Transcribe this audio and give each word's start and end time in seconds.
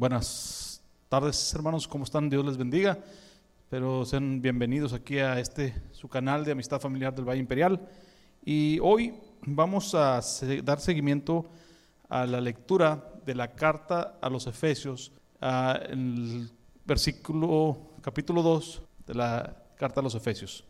Buenas 0.00 0.80
tardes, 1.10 1.52
hermanos, 1.52 1.86
¿cómo 1.86 2.04
están? 2.04 2.30
Dios 2.30 2.42
les 2.42 2.56
bendiga. 2.56 2.98
Pero 3.68 4.06
sean 4.06 4.40
bienvenidos 4.40 4.94
aquí 4.94 5.18
a 5.18 5.38
este 5.38 5.74
su 5.92 6.08
canal 6.08 6.42
de 6.42 6.52
Amistad 6.52 6.80
Familiar 6.80 7.14
del 7.14 7.28
Valle 7.28 7.40
Imperial. 7.40 7.86
Y 8.42 8.78
hoy 8.78 9.12
vamos 9.42 9.94
a 9.94 10.22
dar 10.64 10.80
seguimiento 10.80 11.50
a 12.08 12.24
la 12.24 12.40
lectura 12.40 13.12
de 13.26 13.34
la 13.34 13.52
carta 13.52 14.16
a 14.22 14.30
los 14.30 14.46
Efesios, 14.46 15.12
en 15.42 16.16
el 16.16 16.50
versículo 16.86 17.92
capítulo 18.00 18.40
2 18.40 18.82
de 19.06 19.14
la 19.14 19.54
carta 19.76 20.00
a 20.00 20.02
los 20.02 20.14
Efesios. 20.14 20.64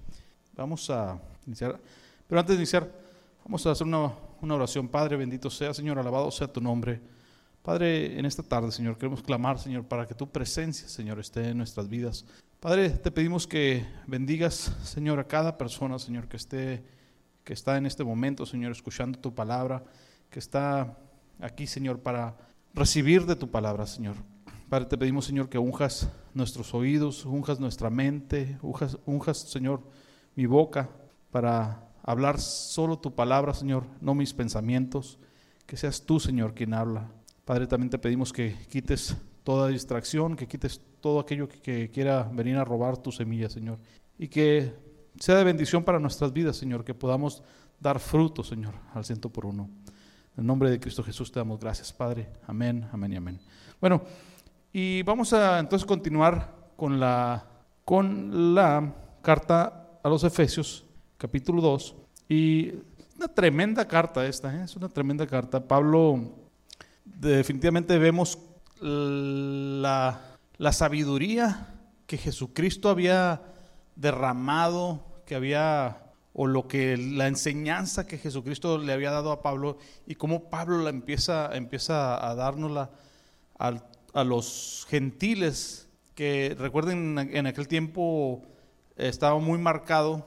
Vamos 0.56 0.90
a 0.90 1.20
iniciar, 1.46 1.78
pero 2.26 2.40
antes 2.40 2.56
de 2.56 2.62
iniciar, 2.62 2.92
vamos 3.44 3.64
a 3.64 3.70
hacer 3.70 3.86
una, 3.86 4.12
una 4.40 4.56
oración. 4.56 4.88
Padre, 4.88 5.14
bendito 5.14 5.48
sea, 5.50 5.72
Señor, 5.72 6.00
alabado 6.00 6.32
sea 6.32 6.52
tu 6.52 6.60
nombre. 6.60 7.19
Padre, 7.62 8.18
en 8.18 8.24
esta 8.24 8.42
tarde, 8.42 8.72
Señor, 8.72 8.96
queremos 8.96 9.22
clamar, 9.22 9.58
Señor, 9.58 9.84
para 9.84 10.06
que 10.06 10.14
tu 10.14 10.30
presencia, 10.30 10.88
Señor, 10.88 11.20
esté 11.20 11.50
en 11.50 11.58
nuestras 11.58 11.88
vidas. 11.88 12.24
Padre, 12.58 12.90
te 12.90 13.10
pedimos 13.10 13.46
que 13.46 13.86
bendigas, 14.06 14.74
Señor, 14.82 15.18
a 15.18 15.26
cada 15.26 15.58
persona, 15.58 15.98
Señor, 15.98 16.26
que 16.26 16.38
esté, 16.38 16.82
que 17.44 17.52
está 17.52 17.76
en 17.76 17.84
este 17.84 18.02
momento, 18.02 18.46
Señor, 18.46 18.72
escuchando 18.72 19.18
tu 19.18 19.34
palabra, 19.34 19.84
que 20.30 20.38
está 20.38 20.96
aquí, 21.38 21.66
Señor, 21.66 22.00
para 22.00 22.36
recibir 22.72 23.26
de 23.26 23.36
tu 23.36 23.50
palabra, 23.50 23.86
Señor. 23.86 24.16
Padre, 24.70 24.86
te 24.86 24.96
pedimos, 24.96 25.26
Señor, 25.26 25.48
que 25.48 25.58
unjas 25.58 26.08
nuestros 26.32 26.72
oídos, 26.74 27.26
unjas 27.26 27.60
nuestra 27.60 27.90
mente, 27.90 28.58
unjas, 28.62 28.98
unjas, 29.04 29.38
Señor, 29.38 29.82
mi 30.34 30.46
boca 30.46 30.88
para 31.30 31.88
hablar 32.02 32.40
solo 32.40 32.98
tu 32.98 33.14
palabra, 33.14 33.52
Señor, 33.52 33.84
no 34.00 34.14
mis 34.14 34.32
pensamientos. 34.32 35.18
Que 35.66 35.76
seas 35.76 36.02
tú, 36.02 36.18
Señor, 36.18 36.54
quien 36.54 36.74
habla. 36.74 37.08
Padre, 37.50 37.66
también 37.66 37.90
te 37.90 37.98
pedimos 37.98 38.32
que 38.32 38.54
quites 38.68 39.16
toda 39.42 39.66
distracción, 39.66 40.36
que 40.36 40.46
quites 40.46 40.80
todo 41.00 41.18
aquello 41.18 41.48
que, 41.48 41.90
quiera 41.90 42.22
venir 42.32 42.56
a 42.56 42.64
robar 42.64 42.96
tu 42.96 43.10
semilla, 43.10 43.50
Señor. 43.50 43.80
Y 44.16 44.28
que 44.28 44.72
sea 45.18 45.34
de 45.34 45.42
bendición 45.42 45.82
para 45.82 45.98
nuestras 45.98 46.32
vidas, 46.32 46.56
Señor, 46.56 46.84
que 46.84 46.94
podamos 46.94 47.42
dar 47.80 47.98
fruto, 47.98 48.44
Señor, 48.44 48.74
al 48.94 49.04
ciento 49.04 49.30
por 49.30 49.46
uno. 49.46 49.68
En 50.36 50.42
el 50.42 50.46
nombre 50.46 50.70
de 50.70 50.78
Cristo 50.78 51.02
Jesús 51.02 51.32
te 51.32 51.40
damos 51.40 51.58
gracias, 51.58 51.92
Padre. 51.92 52.28
Amén, 52.46 52.86
amén 52.92 53.14
y 53.14 53.16
amén. 53.16 53.40
Bueno, 53.80 54.00
y 54.72 55.02
vamos 55.02 55.32
a 55.32 55.58
entonces 55.58 55.84
continuar 55.84 56.54
con 56.76 57.00
la, 57.00 57.48
con 57.84 58.54
la 58.54 58.94
carta 59.22 59.98
a 60.04 60.08
los 60.08 60.22
Efesios, 60.22 60.84
capítulo 61.18 61.60
2. 61.60 61.96
Y 62.28 62.74
una 63.16 63.26
tremenda 63.26 63.88
carta 63.88 64.24
esta, 64.24 64.54
¿eh? 64.54 64.62
es 64.62 64.76
una 64.76 64.88
tremenda 64.88 65.26
carta. 65.26 65.66
Pablo 65.66 66.39
definitivamente 67.18 67.98
vemos 67.98 68.38
la, 68.80 70.20
sabiduría 70.72 71.74
que 72.06 72.18
Jesucristo 72.18 72.88
había 72.88 73.42
derramado, 73.96 75.22
que 75.26 75.34
había, 75.34 76.12
o 76.32 76.46
lo 76.46 76.66
que 76.66 76.96
la 76.96 77.26
enseñanza 77.28 78.06
que 78.06 78.18
Jesucristo 78.18 78.78
le 78.78 78.92
había 78.92 79.10
dado 79.10 79.32
a 79.32 79.42
Pablo, 79.42 79.78
y 80.06 80.14
cómo 80.14 80.50
Pablo 80.50 80.78
la 80.78 80.90
empieza, 80.90 81.50
empieza 81.54 82.28
a 82.28 82.34
dárnosla 82.34 82.90
a, 83.58 83.82
a 84.14 84.24
los 84.24 84.86
gentiles, 84.88 85.88
que 86.14 86.54
recuerden 86.58 87.18
en 87.18 87.46
aquel 87.46 87.68
tiempo 87.68 88.42
estaba 88.96 89.38
muy 89.38 89.58
marcado 89.58 90.26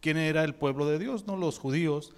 quién 0.00 0.16
era 0.16 0.44
el 0.44 0.54
pueblo 0.54 0.86
de 0.86 0.98
Dios, 0.98 1.26
¿no? 1.26 1.36
Los 1.36 1.58
judíos 1.58 2.14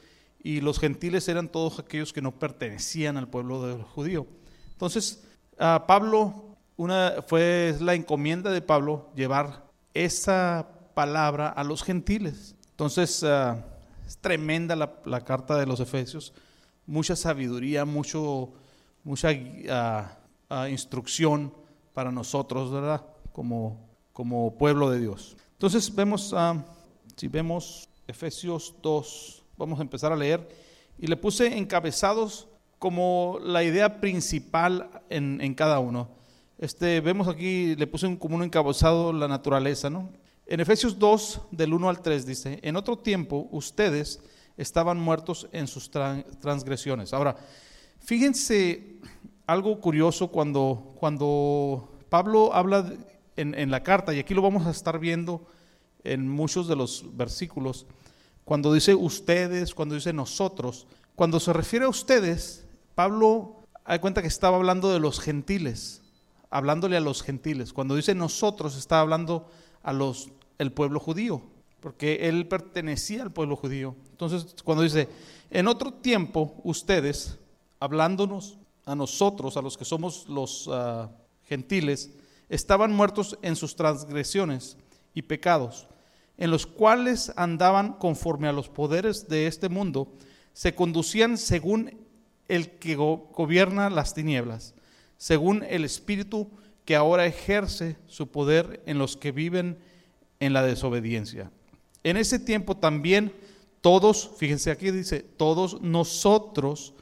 y 0.49 0.63
los 0.63 0.79
gentiles 0.79 1.29
eran 1.29 1.51
todos 1.51 1.79
aquellos 1.79 2.15
que 2.15 2.23
no 2.23 2.33
pertenecían 2.39 3.19
al 3.19 3.29
pueblo 3.29 3.67
del 3.67 3.83
judío. 3.83 4.27
Entonces, 4.73 5.23
a 5.59 5.85
Pablo, 5.87 6.57
una, 6.79 7.17
fue 7.27 7.77
la 7.81 7.93
encomienda 7.93 8.51
de 8.51 8.63
Pablo 8.63 9.11
llevar 9.15 9.67
esa 9.93 10.67
palabra 10.95 11.51
a 11.51 11.63
los 11.65 11.83
gentiles. 11.83 12.55
Entonces, 12.71 13.23
ah, 13.25 13.63
es 14.07 14.17
tremenda 14.17 14.75
la, 14.75 15.23
carta 15.23 15.59
de 15.59 15.67
los 15.67 15.81
Efesios, 15.81 16.33
mucha 16.87 17.15
sabiduría, 17.15 17.85
mucho, 17.85 18.55
mucha 19.05 19.29
ah, 19.69 20.17
ah, 20.49 20.71
instrucción 20.71 21.53
para 21.93 22.11
nosotros, 22.11 22.73
¿verdad? 22.73 23.05
Como, 23.33 23.87
como 24.15 24.57
pueblo 24.57 24.89
de 24.89 24.99
Dios. 24.99 25.37
Entonces, 25.53 25.95
vemos, 25.95 26.35
si 27.17 27.29
vemos 27.29 27.91
Efesios 28.07 28.75
2, 28.81 29.38
Vamos 29.59 29.81
a 29.81 29.83
empezar 29.83 30.13
a 30.13 30.17
leer. 30.17 30.49
Y 30.99 31.09
le 31.09 31.17
puse 31.17 31.59
encabezados 31.59 32.49
como 32.79 33.39
la 33.43 33.65
idea 33.65 34.01
principal 34.01 34.89
en, 35.11 35.55
cada 35.55 35.81
uno. 35.81 36.09
Este, 36.59 37.01
vemos 37.01 37.27
aquí, 37.27 37.75
le 37.75 37.87
puse 37.89 38.17
como 38.19 38.37
un 38.37 38.45
encabezado 38.45 39.13
la 39.13 39.27
naturaleza, 39.27 39.91
¿no? 39.91 40.11
En 40.47 40.61
Efesios 40.61 40.99
2, 40.99 41.43
del 41.51 41.75
1 41.75 41.89
al 41.89 42.01
3, 42.01 42.25
dice, 42.25 42.59
en 42.63 42.77
otro 42.77 42.97
tiempo 42.97 43.49
ustedes 43.51 44.21
estaban 44.57 44.99
muertos 44.99 45.49
en 45.53 45.67
sus 45.67 45.91
transgresiones. 45.91 47.13
Ahora, 47.13 47.37
fíjense 47.99 48.97
algo 49.47 49.81
curioso 49.81 50.29
cuando, 50.29 50.95
cuando 50.99 51.99
Pablo 52.09 52.55
habla 52.55 52.93
en, 53.37 53.55
en 53.55 53.71
la 53.71 53.83
carta, 53.83 54.15
y 54.15 54.21
aquí 54.21 54.35
lo 54.35 54.41
vamos 54.41 54.67
a 54.67 54.71
estar 54.71 54.99
viendo 54.99 55.47
en 56.05 56.29
muchos 56.29 56.67
de 56.67 56.77
los 56.77 57.05
versículos, 57.17 57.87
cuando 58.49 58.73
dice 58.73 58.95
ustedes, 58.95 59.75
cuando 59.75 59.95
dice 59.95 60.15
nosotros, 60.15 60.87
cuando 61.15 61.39
se 61.39 61.53
refiere 61.53 61.85
a 61.85 61.91
ustedes, 61.91 62.65
Pablo 62.95 63.57
da 63.87 64.01
cuenta 64.01 64.23
que 64.23 64.29
estaba 64.29 64.57
hablando 64.57 64.91
de 64.91 64.99
los 64.99 65.21
gentiles, 65.21 66.01
hablándole 66.49 66.97
a 66.97 67.01
los 67.01 67.23
gentiles. 67.23 67.75
Cuando 67.75 67.95
dice 67.95 68.15
nosotros, 68.15 68.75
está 68.75 69.01
hablando 69.01 69.51
a 69.83 69.93
los 69.93 70.31
el 70.57 70.73
pueblo 70.73 70.99
judío, 70.99 71.43
porque 71.81 72.27
él 72.27 72.49
pertenecía 72.49 73.23
al 73.23 73.33
pueblo 73.35 73.55
judío. 73.55 73.95
Entonces, 74.13 74.57
cuando 74.65 74.83
dice, 74.83 75.11
en 75.51 75.69
otro 75.69 75.93
tiempo 75.93 76.55
ustedes, 76.65 77.39
hablándonos 77.81 78.57
a 78.87 78.95
nosotros, 78.95 79.59
a 79.59 79.63
los 79.63 79.77
que 79.77 79.85
somos 79.85 80.27
los 80.27 80.71
ah, 80.73 81.11
gentiles, 81.45 82.13
estaban 82.49 82.95
muertos 82.95 83.39
en 83.43 83.57
sus 83.57 83.77
transgresiones 83.77 84.79
y 85.13 85.21
pecados 85.21 85.87
en 86.39 86.51
los 86.51 86.67
cuales 86.67 87.33
andaban 87.37 87.95
conforme 87.95 88.49
a 88.49 88.53
los 88.53 88.69
poderes 88.69 89.29
de 89.29 89.47
este 89.47 89.69
mundo, 89.69 90.15
se 90.53 90.75
conducían 90.75 91.37
según 91.37 92.07
el 92.49 92.71
que 92.79 92.95
gobierna 92.95 93.91
las 93.91 94.15
tinieblas, 94.15 94.75
según 95.17 95.65
el 95.69 95.85
espíritu 95.85 96.49
que 96.85 96.97
ahora 96.97 97.27
ejerce 97.27 97.97
su 98.07 98.31
poder 98.31 98.83
en 98.87 98.99
los 98.99 99.17
que 99.17 99.33
viven 99.33 99.79
en 100.41 100.53
la 100.53 100.63
desobediencia. 100.63 101.51
En 102.03 102.17
ese 102.17 102.39
tiempo 102.39 102.77
también 102.77 103.33
todos, 103.81 104.31
fíjense 104.39 104.71
aquí 104.71 104.91
dice, 104.91 105.21
todos 105.21 105.81
nosotros, 105.83 106.95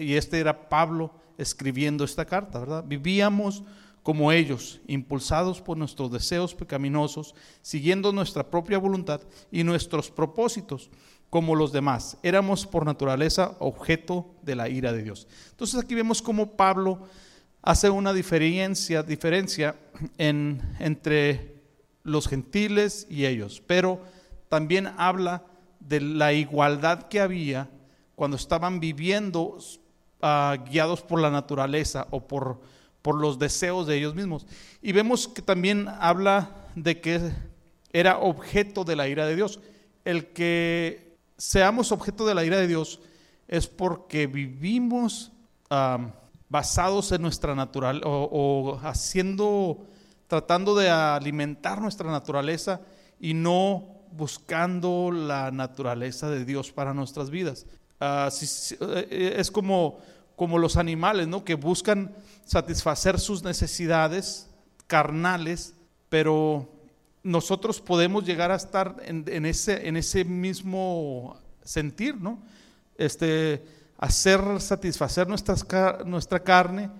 y 0.00 0.14
este 0.14 0.40
era 0.40 0.68
Pablo 0.68 1.14
escribiendo 1.38 2.04
esta 2.04 2.24
carta, 2.24 2.58
¿verdad? 2.58 2.84
Vivíamos 2.86 3.62
como 4.02 4.32
ellos, 4.32 4.80
impulsados 4.86 5.60
por 5.60 5.76
nuestros 5.76 6.10
deseos 6.10 6.54
pecaminosos, 6.54 7.34
siguiendo 7.62 8.12
nuestra 8.12 8.50
propia 8.50 8.78
voluntad 8.78 9.20
y 9.50 9.62
nuestros 9.62 10.10
propósitos, 10.10 10.90
como 11.28 11.54
los 11.54 11.72
demás. 11.72 12.16
Éramos 12.22 12.66
por 12.66 12.84
naturaleza 12.84 13.56
objeto 13.60 14.34
de 14.42 14.56
la 14.56 14.68
ira 14.68 14.92
de 14.92 15.02
Dios. 15.02 15.28
Entonces 15.50 15.80
aquí 15.80 15.94
vemos 15.94 16.22
cómo 16.22 16.56
Pablo 16.56 17.06
hace 17.62 17.90
una 17.90 18.12
diferencia, 18.12 19.02
diferencia 19.02 19.76
en, 20.18 20.60
entre 20.78 21.62
los 22.02 22.26
gentiles 22.26 23.06
y 23.10 23.26
ellos, 23.26 23.62
pero 23.66 24.00
también 24.48 24.88
habla 24.96 25.44
de 25.78 26.00
la 26.00 26.32
igualdad 26.32 27.08
que 27.08 27.20
había 27.20 27.68
cuando 28.14 28.36
estaban 28.36 28.80
viviendo 28.80 29.58
ah, 30.22 30.56
guiados 30.68 31.02
por 31.02 31.20
la 31.20 31.30
naturaleza 31.30 32.06
o 32.10 32.26
por 32.26 32.60
por 33.02 33.16
los 33.16 33.38
deseos 33.38 33.86
de 33.86 33.96
ellos 33.96 34.14
mismos. 34.14 34.46
Y 34.82 34.92
vemos 34.92 35.28
que 35.28 35.42
también 35.42 35.88
habla 36.00 36.50
de 36.74 37.00
que 37.00 37.32
era 37.92 38.18
objeto 38.18 38.84
de 38.84 38.96
la 38.96 39.08
ira 39.08 39.26
de 39.26 39.36
Dios. 39.36 39.60
El 40.04 40.28
que 40.28 41.16
seamos 41.36 41.92
objeto 41.92 42.26
de 42.26 42.34
la 42.34 42.44
ira 42.44 42.58
de 42.58 42.66
Dios 42.66 43.00
es 43.48 43.66
porque 43.66 44.26
vivimos 44.26 45.32
basados 46.48 47.12
en 47.12 47.22
nuestra 47.22 47.54
natural 47.54 48.02
o, 48.04 48.78
haciendo, 48.82 49.86
tratando 50.26 50.74
de 50.74 50.90
alimentar 50.90 51.80
nuestra 51.80 52.10
naturaleza 52.10 52.80
y 53.18 53.34
no 53.34 54.00
buscando 54.12 55.10
la 55.12 55.50
naturaleza 55.50 56.28
de 56.28 56.44
Dios 56.44 56.72
para 56.72 56.94
nuestras 56.94 57.30
vidas. 57.30 57.66
Ah, 58.00 58.30
eh, 58.80 59.34
es 59.36 59.50
como 59.50 59.98
como 60.40 60.56
los 60.56 60.78
animales, 60.78 61.28
¿no? 61.28 61.44
Que 61.44 61.54
buscan 61.54 62.14
satisfacer 62.46 63.20
sus 63.20 63.44
necesidades 63.44 64.48
carnales, 64.86 65.74
pero 66.08 66.66
nosotros 67.22 67.78
podemos 67.82 68.24
llegar 68.24 68.50
a 68.50 68.54
estar 68.54 68.96
en, 69.04 69.44
ese, 69.44 69.86
en 69.86 69.98
ese 69.98 70.24
mismo 70.24 71.38
sentir, 71.62 72.16
¿no? 72.18 72.42
Este, 72.96 73.66
hacer 73.98 74.40
satisfacer 74.62 75.28
nuestra 75.28 76.40
carne 76.42 76.90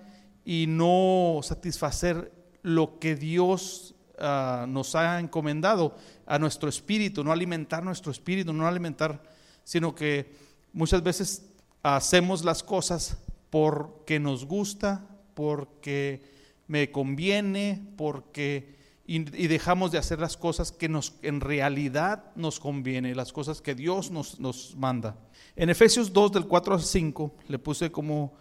y 0.45 0.67
no 0.67 1.39
satisfacer 1.41 2.31
lo 2.61 2.99
que 2.99 3.15
Dios 3.15 3.95
ah, 4.19 4.67
nos 4.69 4.93
ha 4.93 5.19
encomendado 5.19 5.95
a 6.27 6.37
nuestro 6.37 6.69
espíritu, 6.69 7.23
no 7.23 7.31
alimentar 7.31 7.83
nuestro 7.83 8.11
espíritu, 8.11 8.53
no 8.53 8.67
alimentar, 8.67 9.19
sino 9.63 9.95
que 9.95 10.31
muchas 10.73 11.01
veces 11.01 11.47
hacemos 11.81 12.45
las 12.45 12.61
cosas 12.61 13.17
porque 13.51 14.19
nos 14.19 14.45
gusta, 14.45 15.07
porque 15.35 16.23
me 16.67 16.91
conviene, 16.91 17.85
porque 17.95 18.81
y, 19.05 19.19
dejamos 19.19 19.91
de 19.91 19.97
hacer 19.99 20.19
las 20.19 20.37
cosas 20.37 20.71
que 20.71 20.89
nos 20.89 21.13
en 21.21 21.41
realidad 21.41 22.31
nos 22.35 22.59
conviene, 22.59 23.13
las 23.13 23.33
cosas 23.33 23.61
que 23.61 23.75
Dios 23.75 24.09
nos, 24.09 24.39
nos 24.39 24.75
manda. 24.75 25.17
En 25.55 25.69
Efesios 25.69 26.11
2 26.13 26.31
del 26.31 26.47
4 26.47 26.73
al 26.75 26.81
5 26.81 27.35
le 27.49 27.59
puse 27.59 27.91
como 27.91 28.33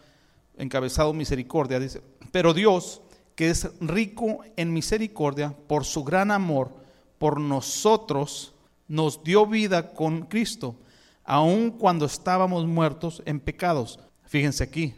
encabezado 0.57 1.13
misericordia, 1.13 1.81
dice, 1.81 2.03
pero 2.31 2.55
Dios, 2.55 3.03
que 3.35 3.51
es 3.51 3.69
rico 3.81 4.45
en 4.57 4.73
misericordia, 4.73 5.55
por 5.67 5.85
su 5.85 6.05
gran 6.05 6.31
amor 6.31 6.81
por 7.21 7.39
nosotros, 7.39 8.55
nos 8.89 9.23
dio 9.23 9.47
vida 9.47 9.93
con 9.93 10.23
Cristo, 10.23 10.77
aun 11.23 11.71
cuando 11.71 12.07
estábamos 12.07 12.67
muertos 12.67 13.23
en 13.27 13.41
pecados. 13.41 13.99
Fíjense 14.31 14.63
aquí, 14.63 14.95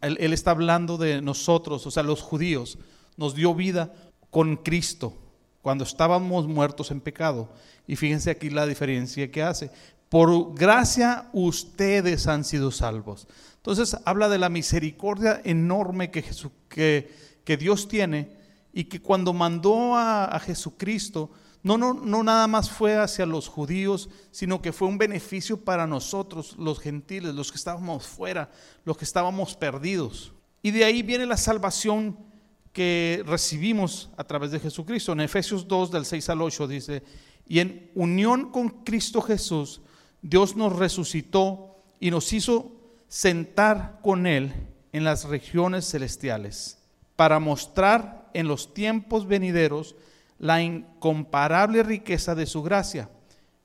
él, 0.00 0.32
está 0.32 0.52
hablando 0.52 0.96
de 0.96 1.20
nosotros, 1.20 1.84
o 1.88 1.90
sea, 1.90 2.04
los 2.04 2.22
judíos, 2.22 2.78
nos 3.16 3.34
dio 3.34 3.52
vida 3.52 3.92
con 4.30 4.58
Cristo 4.58 5.12
cuando 5.60 5.82
estábamos 5.82 6.46
muertos 6.46 6.92
en 6.92 7.00
pecado. 7.00 7.52
Y 7.88 7.96
fíjense 7.96 8.30
aquí 8.30 8.48
la 8.48 8.66
diferencia 8.66 9.28
que 9.28 9.42
hace. 9.42 9.72
Por 10.08 10.54
gracia 10.54 11.28
ustedes 11.32 12.28
han 12.28 12.44
sido 12.44 12.70
salvos. 12.70 13.26
Entonces 13.56 13.96
habla 14.04 14.28
de 14.28 14.38
la 14.38 14.48
misericordia 14.48 15.40
enorme 15.42 16.12
que, 16.12 16.24
que, 16.68 17.12
que 17.42 17.56
Dios 17.56 17.88
tiene 17.88 18.36
y 18.72 18.84
que 18.84 19.02
cuando 19.02 19.32
mandó 19.32 19.96
a, 19.96 20.26
a 20.26 20.38
Jesucristo, 20.38 21.32
no, 21.62 21.76
no, 21.76 21.94
no 21.94 22.22
nada 22.22 22.46
más 22.46 22.70
fue 22.70 22.96
hacia 22.96 23.26
los 23.26 23.48
judíos, 23.48 24.08
sino 24.30 24.62
que 24.62 24.72
fue 24.72 24.88
un 24.88 24.98
beneficio 24.98 25.62
para 25.62 25.86
nosotros, 25.86 26.56
los 26.58 26.80
gentiles, 26.80 27.34
los 27.34 27.50
que 27.50 27.58
estábamos 27.58 28.06
fuera, 28.06 28.50
los 28.84 28.96
que 28.96 29.04
estábamos 29.04 29.54
perdidos. 29.56 30.32
Y 30.62 30.70
de 30.70 30.84
ahí 30.84 31.02
viene 31.02 31.26
la 31.26 31.36
salvación 31.36 32.16
que 32.72 33.22
recibimos 33.26 34.10
a 34.16 34.24
través 34.24 34.50
de 34.52 34.60
Jesucristo. 34.60 35.12
En 35.12 35.20
Efesios 35.20 35.66
2 35.66 35.90
del 35.90 36.04
6 36.04 36.28
al 36.30 36.42
8 36.42 36.68
dice, 36.68 37.02
y 37.46 37.58
en 37.58 37.90
unión 37.94 38.50
con 38.50 38.68
Cristo 38.84 39.20
Jesús, 39.20 39.80
Dios 40.22 40.56
nos 40.56 40.76
resucitó 40.76 41.76
y 41.98 42.10
nos 42.10 42.32
hizo 42.32 42.72
sentar 43.08 43.98
con 44.02 44.26
Él 44.26 44.52
en 44.92 45.04
las 45.04 45.24
regiones 45.24 45.90
celestiales 45.90 46.78
para 47.16 47.38
mostrar 47.38 48.30
en 48.34 48.48
los 48.48 48.72
tiempos 48.72 49.26
venideros 49.26 49.96
la 50.40 50.62
incomparable 50.62 51.82
riqueza 51.82 52.34
de 52.34 52.46
su 52.46 52.62
gracia, 52.62 53.10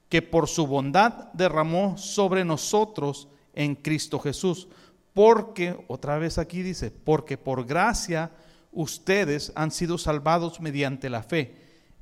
que 0.09 0.21
por 0.21 0.47
su 0.47 0.67
bondad 0.67 1.31
derramó 1.33 1.97
sobre 1.97 2.45
nosotros 2.45 3.29
en 3.53 3.75
Cristo 3.75 4.19
Jesús. 4.19 4.67
Porque, 5.13 5.77
otra 5.87 6.17
vez 6.17 6.37
aquí 6.37 6.61
dice, 6.61 6.91
porque 6.91 7.37
por 7.37 7.65
gracia, 7.65 8.31
ustedes 8.73 9.53
han 9.55 9.71
sido 9.71 9.97
salvados 9.97 10.59
mediante 10.59 11.09
la 11.09 11.23
fe. 11.23 11.55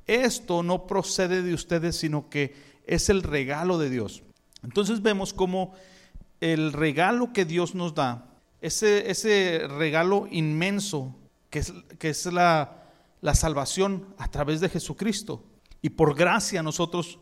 Esto 0.06 0.64
no 0.64 0.88
procede 0.88 1.42
de 1.42 1.54
ustedes, 1.54 1.96
sino 1.96 2.28
que 2.28 2.54
es 2.86 3.08
el 3.08 3.22
regalo 3.22 3.78
de 3.78 3.90
Dios. 3.90 4.24
Entonces 4.64 5.02
vemos 5.02 5.32
como 5.32 5.72
el 6.40 6.72
regalo 6.72 7.32
que 7.32 7.44
Dios 7.44 7.76
nos 7.76 7.94
da, 7.94 8.26
ese, 8.60 9.10
ese 9.10 9.68
regalo 9.68 10.26
inmenso 10.30 11.14
que 11.50 11.60
es, 11.60 11.72
que 11.98 12.08
es 12.08 12.26
la, 12.26 12.83
la 13.24 13.34
salvación 13.34 14.06
a 14.18 14.30
través 14.30 14.60
de 14.60 14.68
Jesucristo. 14.68 15.42
Y 15.80 15.88
por 15.88 16.14
gracia 16.14 16.62
nosotros 16.62 17.18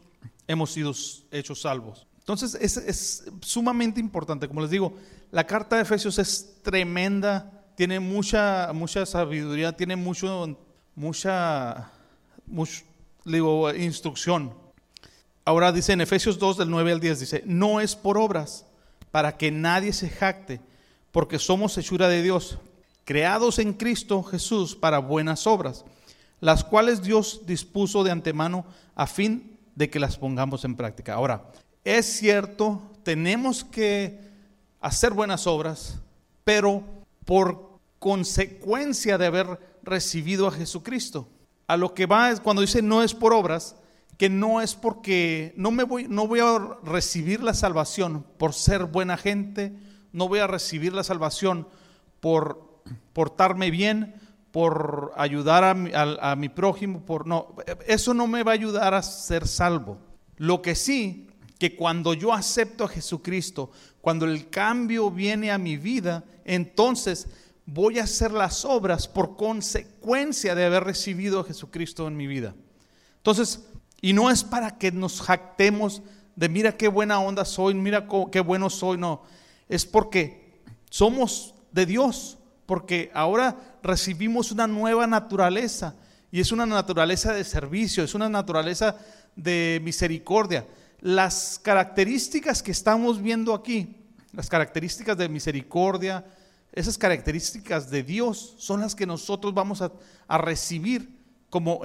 hemos 0.49 0.73
sido 0.73 0.93
hechos 1.31 1.61
salvos. 1.61 2.09
Entonces 2.19 2.57
es, 2.61 3.31
sumamente 3.41 4.01
importante, 4.01 4.49
como 4.49 4.63
les 4.63 4.71
digo, 4.71 4.95
la 5.31 5.47
carta 5.47 5.77
de 5.77 5.83
Efesios 5.83 6.19
es 6.19 6.57
tremenda 6.63 7.61
tiene 7.77 8.01
mucha, 8.01 8.73
mucha 8.75 9.07
sabiduría, 9.07 9.77
tiene 9.77 9.95
mucho, 9.95 10.59
mucha, 10.97 11.93
digo, 13.25 13.73
instrucción. 13.73 14.55
Ahora 15.45 15.71
dice 15.71 15.93
en 15.93 16.01
Efesios 16.01 16.37
2 16.37 16.59
del 16.59 16.71
9 16.71 16.93
al 16.93 17.01
10, 17.01 17.21
dice, 17.21 17.43
no 17.47 17.81
es 17.81 17.95
por 17.95 18.19
obras 18.19 18.67
para 19.13 19.37
que 19.37 19.53
nadie 19.53 19.93
se 19.93 20.11
jacte, 20.11 20.61
porque 21.13 21.39
somos 21.39 21.79
hechura 21.79 22.09
de 22.09 22.23
Dios, 22.23 22.59
creados 23.05 23.61
en 23.61 23.73
Cristo 23.73 24.25
Jesús 24.25 24.75
para 24.75 24.99
buenas 24.99 25.47
obras, 25.47 25.85
las 26.43 26.65
cuales 26.65 27.03
Dios 27.03 27.43
dispuso 27.47 28.03
de 28.03 28.11
antemano 28.11 28.67
a 28.97 29.06
fin 29.06 29.61
de 29.77 29.89
que 29.89 30.00
las 30.00 30.17
pongamos 30.17 30.65
en 30.65 30.75
práctica. 30.75 31.15
Ahora, 31.15 31.53
es 31.85 32.05
cierto, 32.19 32.83
tenemos 33.05 33.62
que 33.62 34.19
hacer 34.81 35.12
buenas 35.12 35.47
obras, 35.47 36.00
pero 36.43 36.83
por 37.25 37.79
consecuencia 38.00 39.19
de 39.19 39.27
haber 39.27 39.61
recibido 39.85 40.49
a 40.49 40.50
Jesucristo. 40.50 41.29
A 41.69 41.77
lo 41.77 41.94
que 41.94 42.06
va 42.06 42.31
es 42.31 42.41
cuando 42.41 42.62
dice 42.62 42.83
no 42.83 43.05
es 43.05 43.15
por 43.15 43.33
obras, 43.33 43.77
que 44.19 44.29
no 44.29 44.61
es 44.61 44.75
porque 44.75 45.55
no 45.56 45.71
me 45.71 45.85
voy 45.85 46.09
no 46.09 46.27
voy 46.27 46.41
a 46.41 46.59
recibir 46.83 47.41
la 47.41 47.55
salvación 47.55 48.27
por 48.37 48.53
ser 48.53 48.87
buena 48.87 49.17
gente, 49.17 49.73
no 50.11 50.27
voy 50.27 50.41
a 50.41 50.49
recibir 50.49 50.93
la 50.93 51.05
salvación 51.05 51.69
por 52.19 52.83
portarme 53.12 53.71
bien, 53.71 54.17
por 54.53 55.13
ayudar 55.17 55.65
a 55.65 56.37
mi, 56.37 56.49
prójimo, 56.51 57.01
por 57.05 57.27
no, 57.27 57.57
eso 57.87 58.13
no 58.13 58.27
me 58.27 58.43
va 58.43 58.53
a 58.53 58.55
ayudar 58.55 58.93
a 58.93 59.03
ser 59.03 59.49
salvo. 59.49 59.99
Lo 60.37 60.61
que 60.61 60.75
sí 60.75 61.29
que 61.59 61.75
cuando 61.75 62.13
yo 62.13 62.33
acepto 62.33 62.85
a 62.85 62.89
Jesucristo, 62.89 63.71
cuando 64.01 64.27
el 64.27 64.51
cambio 64.51 65.11
viene 65.11 65.51
a 65.51 65.59
mi 65.59 65.77
vida, 65.77 66.25
entonces 66.45 67.29
voy 67.65 67.99
a 67.99 68.05
hacer 68.05 68.33
las 68.33 68.65
obras 68.65 69.09
por 69.09 69.37
consecuencia 69.37 70.55
de 70.55 70.65
haber 70.65 70.85
recibido 70.85 71.41
a 71.41 71.45
Jesucristo 71.45 72.07
en 72.09 72.17
mi 72.17 72.27
vida. 72.27 72.55
Entonces, 73.19 73.65
y 74.01 74.13
no 74.13 74.31
es 74.31 74.45
para 74.45 74.77
que 74.77 74.91
nos 74.91 75.23
jactemos 75.23 76.03
de 76.35 76.49
mira 76.49 76.77
qué 76.77 76.89
buena 76.89 77.21
onda 77.21 77.45
soy, 77.45 77.75
mira 77.75 78.07
qué 78.31 78.41
bueno 78.41 78.69
soy, 78.69 78.99
no. 78.99 79.23
Es 79.69 79.87
porque 79.87 80.61
somos 80.91 81.55
de 81.71 81.87
Dios, 81.87 82.39
porque 82.67 83.11
ahora 83.14 83.56
recibimos 83.82 84.53
una 84.53 84.67
nueva 84.67 85.06
naturaleza 85.06 85.94
y 86.31 86.41
es 86.41 86.53
una 86.53 86.67
naturaleza 86.67 87.32
de 87.32 87.44
servicio, 87.44 88.05
es 88.05 88.15
una 88.15 88.29
naturaleza 88.29 88.96
de 89.37 89.81
misericordia. 89.82 90.67
Las 91.01 91.60
características 91.63 92.63
que 92.63 92.70
estamos 92.70 93.20
viendo 93.20 93.55
aquí, 93.55 93.96
las 94.32 94.48
características 94.48 95.17
de 95.19 95.29
misericordia, 95.29 96.25
esas 96.72 96.96
características 96.96 97.91
de 97.91 98.03
Dios 98.03 98.55
son 98.56 98.81
las 98.81 98.94
que 98.94 99.06
nosotros 99.06 99.53
vamos 99.53 99.82
a, 99.82 99.93
recibir 100.39 101.20
como 101.51 101.82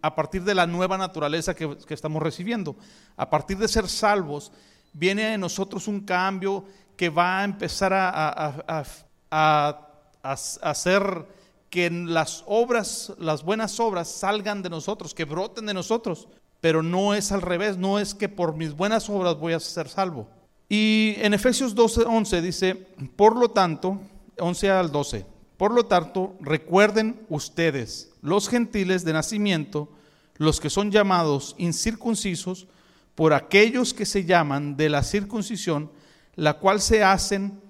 a 0.00 0.14
partir 0.14 0.42
de 0.42 0.54
la 0.54 0.66
nueva 0.66 0.96
naturaleza 0.96 1.54
que, 1.54 1.76
estamos 1.90 2.22
recibiendo. 2.22 2.76
A 3.14 3.28
partir 3.28 3.58
de 3.58 3.68
ser 3.68 3.88
salvos, 3.88 4.52
viene 4.94 5.34
en 5.34 5.40
nosotros 5.42 5.86
un 5.86 6.00
cambio 6.00 6.64
que 6.96 7.10
va 7.10 7.40
a 7.40 7.44
empezar 7.44 7.92
a, 7.92 8.84
hacer 9.30 11.26
que 11.70 11.90
las 11.90 12.44
obras, 12.46 13.12
las 13.18 13.42
buenas 13.42 13.78
obras 13.80 14.08
salgan 14.08 14.62
de 14.62 14.70
nosotros, 14.70 15.14
que 15.14 15.24
broten 15.24 15.66
de 15.66 15.74
nosotros. 15.74 16.28
Pero 16.60 16.82
no 16.82 17.14
es 17.14 17.30
al 17.30 17.42
revés, 17.42 17.76
no 17.76 17.98
es 17.98 18.14
que 18.14 18.28
por 18.28 18.56
mis 18.56 18.74
buenas 18.74 19.08
obras 19.08 19.36
voy 19.36 19.52
a 19.52 19.60
ser 19.60 19.88
salvo. 19.88 20.28
Y 20.68 21.14
en 21.18 21.34
Efesios 21.34 21.74
12, 21.74 22.02
11 22.02 22.42
dice, 22.42 22.74
por 23.16 23.36
lo 23.36 23.50
tanto, 23.50 24.00
11 24.38 24.70
al 24.70 24.92
12, 24.92 25.24
por 25.56 25.72
lo 25.72 25.86
tanto, 25.86 26.34
recuerden 26.40 27.24
ustedes, 27.28 28.12
los 28.22 28.48
gentiles 28.48 29.04
de 29.04 29.12
nacimiento, 29.12 29.88
los 30.36 30.60
que 30.60 30.70
son 30.70 30.90
llamados 30.90 31.54
incircuncisos, 31.58 32.66
por 33.14 33.32
aquellos 33.32 33.94
que 33.94 34.06
se 34.06 34.24
llaman 34.24 34.76
de 34.76 34.88
la 34.88 35.02
circuncisión, 35.02 35.90
la 36.36 36.58
cual 36.58 36.80
se 36.80 37.02
hacen 37.02 37.60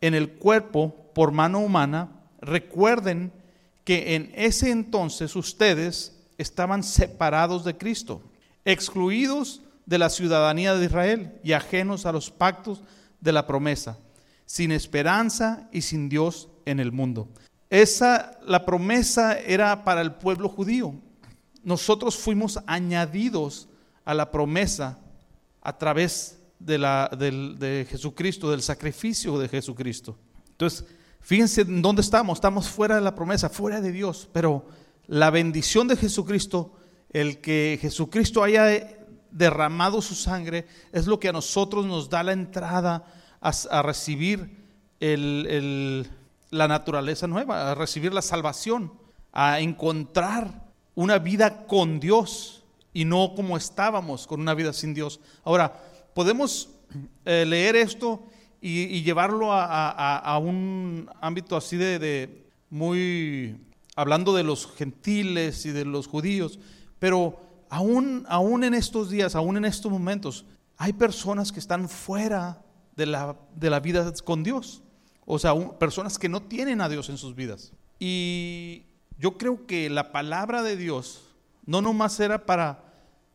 en 0.00 0.14
el 0.14 0.32
cuerpo 0.32 1.05
por 1.16 1.32
mano 1.32 1.60
humana, 1.60 2.10
recuerden 2.42 3.32
que 3.84 4.16
en 4.16 4.30
ese 4.34 4.70
entonces 4.70 5.34
ustedes 5.34 6.14
estaban 6.36 6.82
separados 6.82 7.64
de 7.64 7.78
Cristo, 7.78 8.20
excluidos 8.66 9.62
de 9.86 9.96
la 9.96 10.10
ciudadanía 10.10 10.74
de 10.74 10.84
Israel 10.84 11.40
y 11.42 11.52
ajenos 11.52 12.04
a 12.04 12.12
los 12.12 12.30
pactos 12.30 12.82
de 13.22 13.32
la 13.32 13.46
promesa, 13.46 13.96
sin 14.44 14.72
esperanza 14.72 15.70
y 15.72 15.80
sin 15.80 16.10
Dios 16.10 16.50
en 16.66 16.80
el 16.80 16.92
mundo. 16.92 17.30
Esa 17.70 18.38
la 18.44 18.66
promesa 18.66 19.40
era 19.40 19.84
para 19.84 20.02
el 20.02 20.16
pueblo 20.16 20.50
judío. 20.50 20.96
Nosotros 21.64 22.18
fuimos 22.18 22.60
añadidos 22.66 23.70
a 24.04 24.12
la 24.12 24.30
promesa 24.30 24.98
a 25.62 25.78
través 25.78 26.42
de, 26.58 26.76
la, 26.76 27.08
de 27.08 27.86
Jesucristo, 27.88 28.50
del 28.50 28.60
sacrificio 28.60 29.38
de 29.38 29.48
Jesucristo. 29.48 30.18
Entonces, 30.50 30.84
Fíjense 31.26 31.62
en 31.62 31.82
dónde 31.82 32.02
estamos, 32.02 32.36
estamos 32.36 32.68
fuera 32.68 32.94
de 32.94 33.00
la 33.00 33.16
promesa, 33.16 33.48
fuera 33.48 33.80
de 33.80 33.90
Dios, 33.90 34.28
pero 34.32 34.64
la 35.08 35.30
bendición 35.30 35.88
de 35.88 35.96
Jesucristo, 35.96 36.76
el 37.10 37.40
que 37.40 37.80
Jesucristo 37.82 38.44
haya 38.44 38.96
derramado 39.32 40.00
su 40.00 40.14
sangre, 40.14 40.68
es 40.92 41.08
lo 41.08 41.18
que 41.18 41.28
a 41.28 41.32
nosotros 41.32 41.84
nos 41.84 42.08
da 42.08 42.22
la 42.22 42.30
entrada 42.30 43.12
a, 43.40 43.82
recibir 43.82 44.56
la 45.00 46.68
naturaleza 46.68 47.26
nueva, 47.26 47.72
a 47.72 47.74
recibir 47.74 48.14
la 48.14 48.22
salvación, 48.22 48.92
a 49.32 49.58
encontrar 49.58 50.68
una 50.94 51.18
vida 51.18 51.66
con 51.66 51.98
Dios 51.98 52.62
y 52.92 53.04
no 53.04 53.34
como 53.34 53.56
estábamos 53.56 54.28
con 54.28 54.40
una 54.40 54.54
vida 54.54 54.72
sin 54.72 54.94
Dios. 54.94 55.18
Ahora, 55.42 55.76
podemos 56.14 56.68
eh, 57.24 57.44
leer 57.44 57.74
esto 57.74 58.22
y, 58.68 59.02
llevarlo 59.02 59.52
a, 59.52 60.38
un 60.38 61.08
ámbito 61.20 61.56
así 61.56 61.76
de, 61.76 62.46
muy, 62.68 63.56
hablando 63.94 64.34
de 64.34 64.42
los 64.42 64.66
gentiles 64.74 65.64
y 65.66 65.70
de 65.70 65.84
los 65.84 66.08
judíos, 66.08 66.58
pero 66.98 67.38
aún, 67.68 68.26
aún 68.28 68.64
en 68.64 68.74
estos 68.74 69.08
días, 69.08 69.36
aún 69.36 69.56
en 69.56 69.66
estos 69.66 69.92
momentos, 69.92 70.44
hay 70.76 70.92
personas 70.92 71.52
que 71.52 71.60
están 71.60 71.88
fuera 71.88 72.60
de 72.96 73.06
la, 73.06 73.36
de 73.54 73.70
la 73.70 73.78
vida 73.78 74.12
con 74.24 74.42
Dios. 74.42 74.82
O 75.26 75.38
sea, 75.38 75.54
personas 75.78 76.18
que 76.18 76.28
no 76.28 76.42
tienen 76.42 76.80
a 76.80 76.88
Dios 76.88 77.08
en 77.08 77.18
sus 77.18 77.36
vidas. 77.36 77.72
Y 78.00 78.82
yo 79.16 79.38
creo 79.38 79.64
que 79.66 79.88
la 79.90 80.10
palabra 80.10 80.64
de 80.64 80.76
Dios 80.76 81.22
no 81.66 81.82
nomás 81.82 82.18
era 82.18 82.46
para 82.46 82.84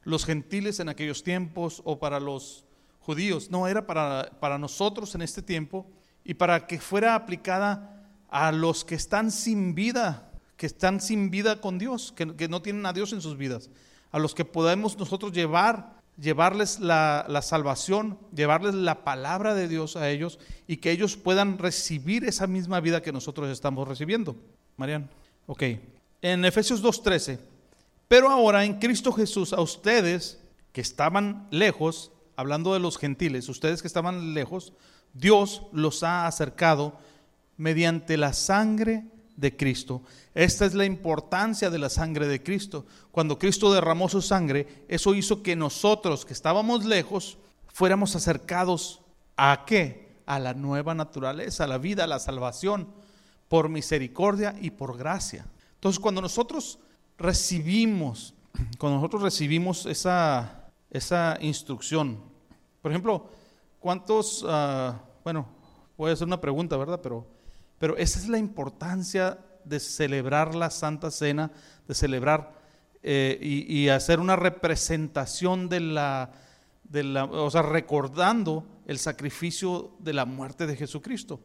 los 0.03 0.25
gentiles 0.25 0.81
en 0.81 0.89
aquellos 0.89 1.23
tiempos 1.23 1.81
o 1.85 1.99
para 1.99 2.19
los 2.19 2.65
judíos, 3.01 3.51
no, 3.51 3.67
era 3.67 3.85
para, 3.85 4.31
para 4.39 4.57
nosotros 4.57 5.13
en 5.15 5.21
este 5.21 5.41
tiempo 5.41 5.85
y 6.23 6.33
para 6.33 6.67
que 6.67 6.79
fuera 6.79 7.15
aplicada 7.15 8.05
a 8.29 8.51
los 8.51 8.85
que 8.85 8.95
están 8.95 9.31
sin 9.31 9.75
vida, 9.75 10.31
que 10.57 10.65
están 10.65 11.01
sin 11.01 11.29
vida 11.29 11.59
con 11.59 11.77
Dios, 11.77 12.13
que, 12.15 12.47
no 12.47 12.61
tienen 12.61 12.85
a 12.85 12.93
Dios 12.93 13.13
en 13.13 13.21
sus 13.21 13.37
vidas, 13.37 13.69
a 14.11 14.19
los 14.19 14.33
que 14.35 14.45
podemos 14.45 14.97
nosotros 14.97 15.31
llevar, 15.31 15.95
llevarles 16.17 16.79
la, 16.79 17.25
la 17.27 17.41
salvación, 17.41 18.17
llevarles 18.33 18.75
la 18.75 19.03
palabra 19.03 19.53
de 19.53 19.67
Dios 19.67 19.95
a 19.95 20.09
ellos 20.09 20.39
y 20.67 20.77
que 20.77 20.91
ellos 20.91 21.17
puedan 21.17 21.57
recibir 21.57 22.23
esa 22.25 22.47
misma 22.47 22.79
vida 22.79 23.01
que 23.01 23.11
nosotros 23.11 23.49
estamos 23.49 23.87
recibiendo. 23.87 24.35
Marian, 24.77 25.09
ok. 25.47 25.63
En 26.21 26.45
Efesios 26.45 26.83
2.13 26.83 27.39
pero 28.11 28.29
ahora 28.29 28.65
en 28.65 28.73
Cristo 28.73 29.13
Jesús, 29.13 29.53
a 29.53 29.61
ustedes 29.61 30.37
que 30.73 30.81
estaban 30.81 31.47
lejos, 31.49 32.11
hablando 32.35 32.73
de 32.73 32.79
los 32.79 32.97
gentiles, 32.97 33.49
ustedes 33.49 33.81
que 33.81 33.87
estaban 33.87 34.33
lejos, 34.33 34.73
Dios 35.13 35.63
los 35.71 36.03
ha 36.03 36.27
acercado 36.27 36.97
mediante 37.57 38.17
la 38.17 38.33
sangre 38.33 39.05
de 39.35 39.55
Cristo. 39.55 40.01
Esta 40.33 40.65
es 40.65 40.73
la 40.73 40.85
importancia 40.85 41.69
de 41.69 41.79
la 41.79 41.89
sangre 41.89 42.27
de 42.27 42.41
Cristo. 42.41 42.85
Cuando 43.11 43.37
Cristo 43.37 43.73
derramó 43.73 44.07
su 44.07 44.21
sangre, 44.21 44.85
eso 44.87 45.13
hizo 45.13 45.43
que 45.43 45.55
nosotros 45.55 46.25
que 46.25 46.33
estábamos 46.33 46.85
lejos 46.85 47.37
fuéramos 47.67 48.15
acercados 48.15 49.01
a 49.35 49.63
qué? 49.65 50.11
A 50.25 50.39
la 50.39 50.53
nueva 50.53 50.93
naturaleza, 50.93 51.63
a 51.63 51.67
la 51.67 51.77
vida, 51.77 52.03
a 52.03 52.07
la 52.07 52.19
salvación, 52.19 52.87
por 53.47 53.69
misericordia 53.69 54.55
y 54.61 54.71
por 54.71 54.97
gracia. 54.97 55.45
Entonces, 55.75 55.99
cuando 55.99 56.21
nosotros 56.21 56.79
recibimos, 57.17 58.33
cuando 58.77 58.97
nosotros 58.97 59.23
recibimos 59.23 59.85
esa, 59.85 60.60
esa 60.91 61.37
instrucción, 61.41 62.19
por 62.81 62.91
ejemplo, 62.91 63.29
¿cuántos, 63.79 64.43
uh, 64.43 64.93
bueno, 65.23 65.47
puede 65.95 66.15
ser 66.15 66.27
una 66.27 66.41
pregunta, 66.41 66.77
¿verdad? 66.77 66.99
Pero, 67.01 67.25
pero 67.79 67.97
esa 67.97 68.19
es 68.19 68.27
la 68.27 68.37
importancia 68.37 69.39
de 69.63 69.79
celebrar 69.79 70.53
la 70.53 70.69
Santa 70.69 71.09
Cena, 71.09 71.51
de 71.87 71.95
celebrar 71.95 72.53
eh, 73.03 73.39
y, 73.41 73.81
y, 73.81 73.89
hacer 73.89 74.19
una 74.19 74.35
representación 74.35 75.69
de 75.69 75.79
la, 75.79 76.31
de 76.83 77.03
la, 77.03 77.25
o 77.25 77.49
sea, 77.49 77.63
recordando 77.63 78.65
el 78.85 78.99
sacrificio 78.99 79.95
de 79.99 80.13
la 80.13 80.25
muerte 80.25 80.67
de 80.67 80.75
Jesucristo 80.75 81.39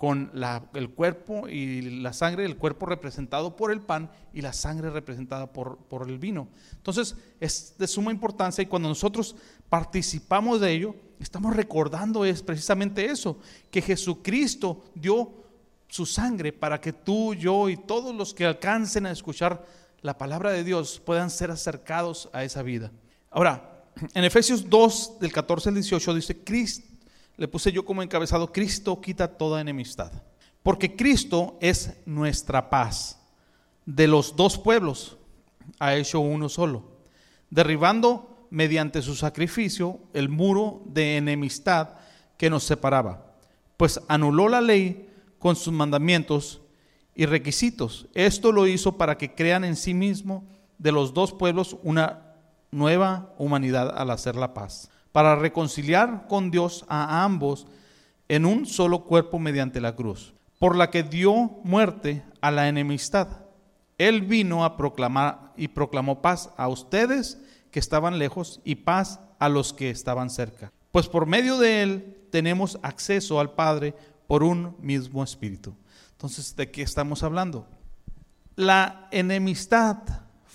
con 0.00 0.32
el 0.72 0.90
cuerpo 0.94 1.46
y 1.46 1.82
la 2.00 2.14
sangre, 2.14 2.46
el 2.46 2.56
cuerpo 2.56 2.86
representado 2.86 3.54
por 3.54 3.70
el 3.70 3.82
pan 3.82 4.10
y 4.32 4.40
la 4.40 4.54
sangre 4.54 4.88
representada 4.88 5.52
por, 5.52 5.76
por 5.76 6.08
el 6.08 6.18
vino. 6.18 6.48
Entonces 6.72 7.16
es 7.38 7.74
de 7.76 7.86
suma 7.86 8.10
importancia 8.10 8.62
y 8.62 8.66
cuando 8.66 8.88
nosotros 8.88 9.36
participamos 9.68 10.58
de 10.62 10.72
ello, 10.72 10.94
estamos 11.18 11.54
recordando 11.54 12.24
es 12.24 12.42
precisamente 12.42 13.04
eso, 13.04 13.40
que 13.70 13.82
Jesucristo 13.82 14.86
dio 14.94 15.34
su 15.86 16.06
sangre 16.06 16.54
para 16.54 16.80
que 16.80 16.94
tú, 16.94 17.34
yo 17.34 17.68
y 17.68 17.76
todos 17.76 18.14
los 18.14 18.32
que 18.32 18.46
alcancen 18.46 19.04
a 19.04 19.10
escuchar 19.10 19.66
la 20.00 20.16
palabra 20.16 20.50
de 20.50 20.64
Dios 20.64 20.98
puedan 21.04 21.28
ser 21.28 21.50
acercados 21.50 22.30
a 22.32 22.42
esa 22.42 22.62
vida. 22.62 22.90
Ahora, 23.28 23.84
en 24.14 24.24
Efesios 24.24 24.70
2, 24.70 25.18
del 25.20 25.30
14 25.30 25.68
al 25.68 25.74
18 25.74 26.14
dice, 26.14 26.42
Cristo 26.42 26.89
le 27.40 27.48
puse 27.48 27.72
yo 27.72 27.86
como 27.86 28.02
encabezado, 28.02 28.52
Cristo 28.52 29.00
quita 29.00 29.26
toda 29.26 29.62
enemistad. 29.62 30.12
Porque 30.62 30.94
Cristo 30.94 31.56
es 31.62 31.96
nuestra 32.04 32.68
paz. 32.68 33.18
De 33.86 34.06
los 34.06 34.36
dos 34.36 34.58
pueblos 34.58 35.16
ha 35.78 35.94
hecho 35.94 36.20
uno 36.20 36.50
solo, 36.50 36.98
derribando 37.48 38.46
mediante 38.50 39.00
su 39.00 39.16
sacrificio 39.16 40.00
el 40.12 40.28
muro 40.28 40.82
de 40.84 41.16
enemistad 41.16 41.94
que 42.36 42.50
nos 42.50 42.64
separaba, 42.64 43.32
pues 43.78 43.98
anuló 44.06 44.50
la 44.50 44.60
ley 44.60 45.08
con 45.38 45.56
sus 45.56 45.72
mandamientos 45.72 46.60
y 47.14 47.24
requisitos. 47.24 48.06
Esto 48.12 48.52
lo 48.52 48.66
hizo 48.66 48.98
para 48.98 49.16
que 49.16 49.34
crean 49.34 49.64
en 49.64 49.76
sí 49.76 49.94
mismo 49.94 50.44
de 50.76 50.92
los 50.92 51.14
dos 51.14 51.32
pueblos 51.32 51.78
una 51.84 52.34
nueva 52.70 53.34
humanidad 53.38 53.96
al 53.96 54.10
hacer 54.10 54.36
la 54.36 54.52
paz 54.52 54.90
para 55.12 55.36
reconciliar 55.36 56.26
con 56.28 56.50
Dios 56.50 56.84
a 56.88 57.24
ambos 57.24 57.66
en 58.28 58.46
un 58.46 58.66
solo 58.66 59.04
cuerpo 59.04 59.38
mediante 59.38 59.80
la 59.80 59.96
cruz, 59.96 60.34
por 60.58 60.76
la 60.76 60.90
que 60.90 61.02
dio 61.02 61.34
muerte 61.64 62.22
a 62.40 62.50
la 62.50 62.68
enemistad. 62.68 63.28
Él 63.98 64.22
vino 64.22 64.64
a 64.64 64.76
proclamar 64.76 65.52
y 65.56 65.68
proclamó 65.68 66.22
paz 66.22 66.50
a 66.56 66.68
ustedes 66.68 67.38
que 67.70 67.80
estaban 67.80 68.18
lejos 68.18 68.60
y 68.64 68.76
paz 68.76 69.20
a 69.38 69.48
los 69.48 69.72
que 69.72 69.90
estaban 69.90 70.30
cerca. 70.30 70.72
Pues 70.92 71.08
por 71.08 71.26
medio 71.26 71.58
de 71.58 71.82
él 71.82 72.16
tenemos 72.30 72.78
acceso 72.82 73.40
al 73.40 73.52
Padre 73.52 73.94
por 74.26 74.42
un 74.42 74.76
mismo 74.80 75.22
espíritu. 75.24 75.74
Entonces, 76.12 76.54
¿de 76.54 76.70
qué 76.70 76.82
estamos 76.82 77.22
hablando? 77.22 77.66
La 78.56 79.08
enemistad 79.10 79.96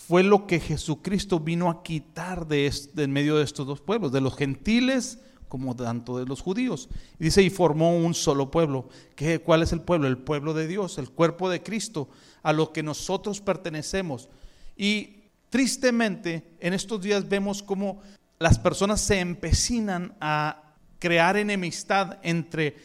fue 0.07 0.21
lo 0.23 0.45
que 0.45 0.59
Jesucristo 0.59 1.39
vino 1.39 1.69
a 1.69 1.81
quitar 1.81 2.47
de, 2.47 2.71
en 2.95 3.11
medio 3.11 3.37
de 3.37 3.43
estos 3.43 3.65
dos 3.65 3.81
pueblos, 3.81 4.11
de 4.11 4.21
los 4.21 4.35
gentiles 4.35 5.19
como 5.47 5.75
tanto 5.75 6.19
de 6.19 6.25
los 6.25 6.41
judíos. 6.41 6.89
Y 7.19 7.25
dice, 7.25 7.41
y 7.41 7.49
formó 7.49 7.97
un 7.97 8.13
solo 8.13 8.51
pueblo. 8.51 8.87
¿Qué, 9.15 9.39
¿Cuál 9.39 9.63
es 9.63 9.71
el 9.71 9.81
pueblo? 9.81 10.07
El 10.07 10.19
pueblo 10.19 10.53
de 10.53 10.67
Dios, 10.67 10.99
el 10.99 11.09
cuerpo 11.09 11.49
de 11.49 11.63
Cristo, 11.63 12.07
a 12.43 12.53
lo 12.53 12.71
que 12.71 12.83
nosotros 12.83 13.41
pertenecemos. 13.41 14.29
Y 14.77 15.23
tristemente, 15.49 16.55
en 16.59 16.73
estos 16.73 17.01
días 17.01 17.27
vemos 17.27 17.63
cómo 17.63 18.01
las 18.37 18.59
personas 18.59 19.01
se 19.01 19.19
empecinan 19.19 20.15
a 20.21 20.75
crear 20.99 21.35
enemistad 21.35 22.19
entre 22.21 22.75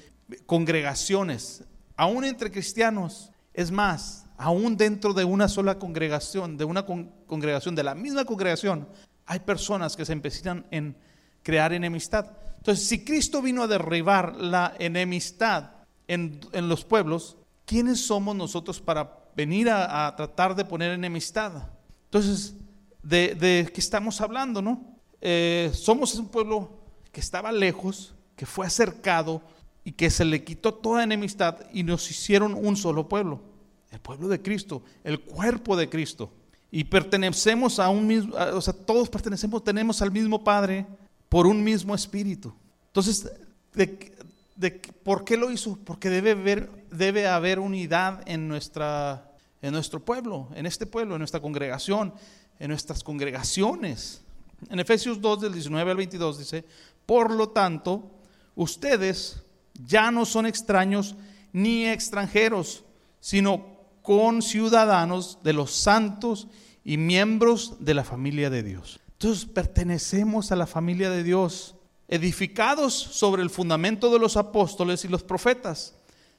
congregaciones, 0.47 1.65
aún 1.97 2.25
entre 2.25 2.51
cristianos. 2.51 3.31
Es 3.53 3.71
más, 3.71 4.27
aún 4.41 4.79
dentro 4.79 5.13
de 5.13 5.23
una 5.23 5.49
sola 5.49 5.79
congregación, 5.79 6.57
de 6.57 6.65
una 6.65 6.87
congregación, 6.87 7.75
de 7.75 7.83
la 7.83 7.95
misma 7.95 8.25
congregación, 8.25 8.89
hay 9.27 9.41
personas 9.41 9.97
que 9.97 10.07
se 10.07 10.15
empeñan 10.15 10.65
en 10.71 10.97
crear 11.43 11.75
enemistad. 11.75 12.39
Entonces, 12.57 12.89
si 12.89 13.05
Cristo 13.05 13.43
vino 13.43 13.63
a 13.63 13.67
derribar 13.67 14.37
la 14.37 14.75
enemistad 14.79 15.73
en, 16.09 16.41
los 16.55 16.87
pueblos, 16.87 17.37
¿quiénes 17.67 18.01
somos 18.01 18.35
nosotros 18.35 18.81
para 18.81 19.15
venir 19.37 19.69
a, 19.69 20.15
tratar 20.17 20.57
de 20.57 20.65
poner 20.65 20.93
enemistad? 20.93 21.69
Entonces, 22.05 22.55
¿de, 23.03 23.71
qué 23.75 23.81
estamos 23.81 24.23
hablando, 24.23 24.63
no? 24.63 24.97
Eh, 25.21 25.71
somos 25.75 26.15
un 26.15 26.29
pueblo 26.29 26.81
que 27.13 27.21
estaba 27.21 27.53
lejos, 27.53 28.15
que 28.37 28.47
fue 28.47 28.67
acercado 28.67 29.43
y 29.85 29.93
que 29.93 30.09
se 30.09 30.25
le 30.25 30.45
quitó 30.45 30.73
toda 30.73 31.05
enemistad 31.05 31.59
y 31.75 31.83
nos 31.83 32.11
hicieron 32.11 32.55
un 32.55 32.75
solo 32.75 33.07
pueblo 33.07 33.50
el 33.91 34.01
pueblo 34.01 34.29
de 34.29 34.41
Cristo, 34.41 34.83
el 35.05 35.21
cuerpo 35.21 35.77
de 35.77 35.89
Cristo. 35.89 36.31
Y 36.71 36.85
pertenecemos 36.85 37.79
a 37.79 37.89
un 37.89 38.07
mismo, 38.07 38.35
o 38.37 38.61
sea, 38.61 38.73
todos 38.73 39.09
pertenecemos, 39.09 39.65
tenemos 39.65 40.01
al 40.03 40.13
mismo 40.13 40.45
Padre 40.45 40.87
por 41.29 41.47
un 41.47 41.63
mismo 41.63 41.95
Espíritu. 41.95 42.53
Entonces, 42.87 43.31
de, 43.75 44.71
¿por 45.03 45.25
qué 45.25 45.37
lo 45.37 45.51
hizo? 45.51 45.79
Porque 45.85 46.11
debe 46.11 46.33
haber, 46.33 46.71
debe 46.91 47.27
haber 47.27 47.59
unidad 47.59 48.23
en, 48.27 48.47
nuestra, 48.47 49.33
en 49.63 49.73
nuestro 49.73 50.01
pueblo, 50.01 50.49
en 50.55 50.67
este 50.67 50.87
pueblo, 50.87 51.15
en 51.15 51.21
nuestra 51.21 51.41
congregación, 51.41 52.15
en 52.59 52.69
nuestras 52.69 53.03
congregaciones. 53.03 54.23
En 54.69 54.79
Efesios 54.79 55.21
2, 55.21 55.41
del 55.41 55.53
19 55.55 55.91
al 55.91 55.97
22 55.97 56.39
dice, 56.39 56.65
por 57.07 57.33
lo 57.33 57.49
tanto, 57.49 58.11
ustedes 58.55 59.43
ya 59.75 60.11
no 60.11 60.27
son 60.27 60.47
extraños 60.47 61.17
ni 61.53 61.87
extranjeros, 61.87 62.85
sino 63.19 63.70
con 64.03 64.43
ciudadanos 64.43 65.39
de 65.43 65.53
los 65.53 65.73
santos 65.73 66.49
y 66.85 66.97
miembros 66.97 67.75
de 67.81 67.95
la 67.95 68.05
familia 68.05 68.51
de 68.51 68.63
Dios. 68.63 69.01
Entonces 69.13 69.45
pertenecemos 69.45 70.51
a 70.51 70.57
la 70.57 70.67
familia 70.67 71.11
de 71.11 71.23
Dios, 71.23 71.77
edificados 72.09 72.95
sobre 72.95 73.43
el 73.43 73.51
fundamento 73.51 74.11
de 74.11 74.19
los 74.19 74.37
apóstoles 74.37 75.05
y 75.05 75.09
los 75.09 75.23
profetas, 75.23 75.95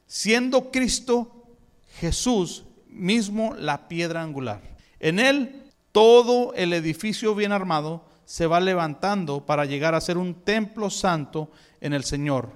siendo 0.07 0.71
Cristo 0.71 1.45
Jesús 1.99 2.65
mismo 2.89 3.53
la 3.55 3.87
piedra 3.87 4.21
angular. 4.21 4.61
En 4.99 5.19
él 5.19 5.63
todo 5.91 6.53
el 6.55 6.73
edificio 6.73 7.35
bien 7.35 7.51
armado 7.51 8.05
se 8.25 8.47
va 8.47 8.59
levantando 8.59 9.45
para 9.45 9.65
llegar 9.65 9.93
a 9.93 10.01
ser 10.01 10.17
un 10.17 10.33
templo 10.33 10.89
santo 10.89 11.51
en 11.81 11.93
el 11.93 12.03
Señor. 12.03 12.49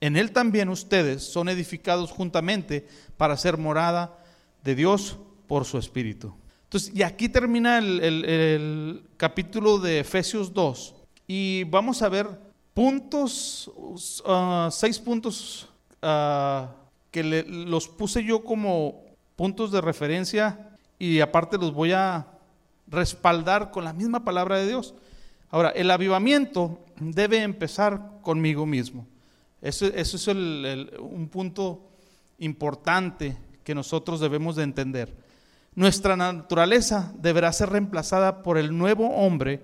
En 0.00 0.16
él 0.16 0.32
también 0.32 0.68
ustedes 0.68 1.24
son 1.24 1.48
edificados 1.48 2.10
juntamente 2.10 2.86
para 3.16 3.36
ser 3.36 3.56
morada 3.56 4.18
de 4.64 4.74
Dios 4.74 5.18
por 5.46 5.64
su 5.64 5.78
Espíritu. 5.78 6.34
Entonces, 6.64 6.92
y 6.94 7.02
aquí 7.02 7.28
termina 7.28 7.78
el, 7.78 9.04
capítulo 9.16 9.78
de 9.78 10.00
Efesios 10.00 10.52
2 10.52 10.94
y 11.28 11.64
vamos 11.64 12.02
a 12.02 12.08
ver 12.08 12.26
puntos, 12.72 13.70
uh, 13.76 14.70
seis 14.70 14.98
puntos 14.98 15.68
uh, 16.02 16.66
que 17.10 17.44
los 17.46 17.88
puse 17.88 18.24
yo 18.24 18.42
como 18.42 19.04
puntos 19.36 19.70
de 19.70 19.80
referencia 19.80 20.76
y 20.98 21.20
aparte 21.20 21.58
los 21.58 21.72
voy 21.72 21.92
a 21.92 22.26
respaldar 22.88 23.70
con 23.70 23.84
la 23.84 23.92
misma 23.92 24.24
palabra 24.24 24.58
de 24.58 24.66
Dios. 24.66 24.94
Ahora, 25.50 25.70
el 25.70 25.90
avivamiento 25.90 26.80
debe 26.98 27.42
empezar 27.42 28.20
conmigo 28.22 28.66
mismo. 28.66 29.06
Eso, 29.62 29.86
eso 29.86 30.16
es 30.16 30.26
un 30.26 31.28
punto 31.30 31.88
importante 32.38 33.36
que 33.64 33.74
nosotros 33.74 34.20
debemos 34.20 34.56
de 34.56 34.62
entender. 34.62 35.16
Nuestra 35.74 36.16
naturaleza 36.16 37.12
deberá 37.18 37.52
ser 37.52 37.70
reemplazada 37.70 38.42
por 38.42 38.58
el 38.58 38.76
nuevo 38.76 39.08
hombre 39.10 39.60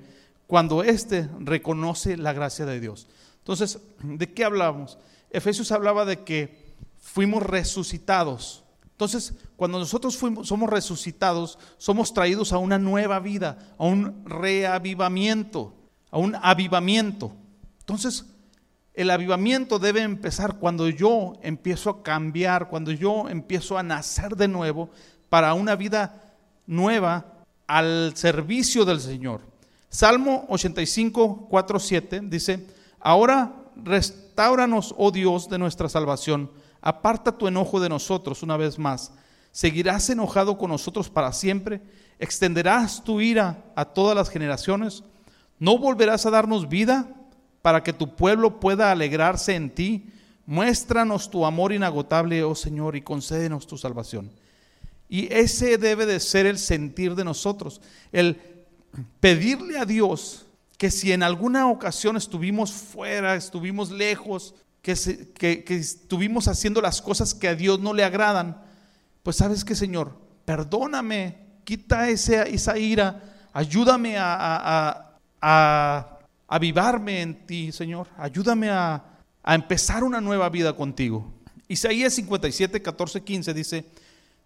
cuando 0.47 0.83
éste 0.83 1.29
reconoce 1.39 2.17
la 2.17 2.33
gracia 2.33 2.67
de 2.67 2.81
Dios. 2.81 3.07
Entonces, 3.39 3.79
¿de 4.03 4.33
qué 4.33 4.45
hablamos? 4.45 4.99
Efesios 5.31 5.71
hablaba 5.71 6.05
de 6.05 6.25
que 6.25 6.75
fuimos 6.99 7.43
resucitados. 7.45 8.65
Entonces, 8.91 9.35
cuando 9.57 9.79
nosotros 9.79 10.17
fuimos, 10.17 10.49
somos 10.49 10.69
resucitados, 10.69 11.59
somos 11.79 12.13
traídos 12.13 12.53
a 12.53 12.59
una 12.59 12.79
nueva 12.79 13.21
vida, 13.21 13.59
a 13.79 13.85
un 13.85 14.25
reavivamiento, 14.27 15.75
a 16.11 16.19
un 16.19 16.35
avivamiento. 16.35 17.33
Entonces, 17.79 18.27
el 18.95 19.11
avivamiento 19.11 19.79
debe 19.79 20.03
empezar 20.03 20.59
cuando 20.59 20.89
yo 20.89 21.35
empiezo 21.43 21.91
a 21.91 22.03
cambiar, 22.03 22.69
cuando 22.69 22.91
yo 22.91 23.29
empiezo 23.29 23.79
a 23.79 23.83
nacer 23.83 24.37
de 24.37 24.49
nuevo 24.49 24.91
para 25.29 25.55
una 25.55 25.77
vida 25.77 26.35
nueva 26.67 27.45
al 27.67 28.13
servicio 28.17 28.85
del 28.85 29.01
Señor. 29.01 29.43
Salmo 29.89 30.45
85, 30.49 31.47
4, 31.49 31.79
7 31.79 32.21
dice, 32.25 32.67
ahora 33.01 33.53
restauranos, 33.77 34.95
oh 34.99 35.11
Dios, 35.11 35.49
de 35.49 35.59
nuestra 35.59 35.89
salvación, 35.89 36.51
aparta 36.81 37.37
tu 37.37 37.49
enojo 37.49 37.81
de 37.81 37.89
nosotros 37.89 38.43
una 38.43 38.57
vez 38.57 38.79
más. 38.79 39.13
¿Seguirás 39.53 40.09
enojado 40.11 40.59
con 40.59 40.71
nosotros 40.71 41.11
para 41.11 41.33
siempre? 41.33 41.81
¿Extenderás 42.19 43.03
tu 43.03 43.21
ira 43.21 43.65
a 43.75 43.85
todas 43.85 44.17
las 44.17 44.31
generaciones? 44.31 45.03
¿No 45.59 45.79
volverás 45.79 46.27
a 46.27 46.31
darnos 46.31 46.69
vida? 46.69 47.09
Para 47.63 47.83
que 47.83 47.93
tu 47.93 48.17
pueblo 48.17 48.61
pueda 48.61 48.91
alegrarse 48.91 49.55
en 49.55 49.71
ti. 49.71 50.07
Muéstranos 50.47 51.31
tu 51.31 51.45
amor 51.45 51.73
inagotable, 51.73 52.43
oh 52.43 52.55
Señor, 52.55 52.97
y 52.97 53.03
concédenos 53.03 53.67
tu 53.67 53.77
salvación. 53.77 54.31
Y 55.09 55.33
ese 55.33 55.77
debe 55.77 56.07
de 56.07 56.21
ser 56.21 56.47
el 56.47 56.59
sentir 56.59 57.15
de 57.15 57.25
nosotros, 57.25 57.81
el 58.13 58.41
pedirle 59.21 59.79
a 59.79 59.85
Dios 59.85 60.47
que 60.79 60.91
si 60.91 61.13
en 61.13 61.23
alguna 61.23 61.69
ocasión 61.69 62.17
estuvimos 62.17 62.73
fuera, 62.73 63.35
estuvimos 63.35 63.91
lejos, 63.91 64.55
que, 64.83 64.93
estuvimos 65.69 66.49
haciendo 66.49 66.81
las 66.81 67.03
cosas 67.03 67.35
que 67.35 67.49
a 67.49 67.55
Dios 67.55 67.81
no 67.81 67.93
le 67.93 68.03
agradan, 68.03 68.63
pues 69.23 69.37
sabes 69.37 69.65
que 69.65 69.75
Señor, 69.75 70.17
perdóname, 70.47 71.37
quita 71.65 72.09
esa 72.09 72.79
ira, 72.79 73.23
ayúdame 73.53 74.17
a 74.17 75.07
avivarme 76.51 77.23
en 77.23 77.47
ti, 77.47 77.71
Señor. 77.71 78.09
Ayúdame 78.19 78.69
a, 78.69 79.05
empezar 79.43 80.05
una 80.05 80.21
nueva 80.21 80.51
vida 80.51 80.75
contigo. 80.77 81.33
Isaías 81.67 82.13
57, 82.13 82.83
14, 82.83 83.23
15 83.23 83.55
dice, 83.55 83.87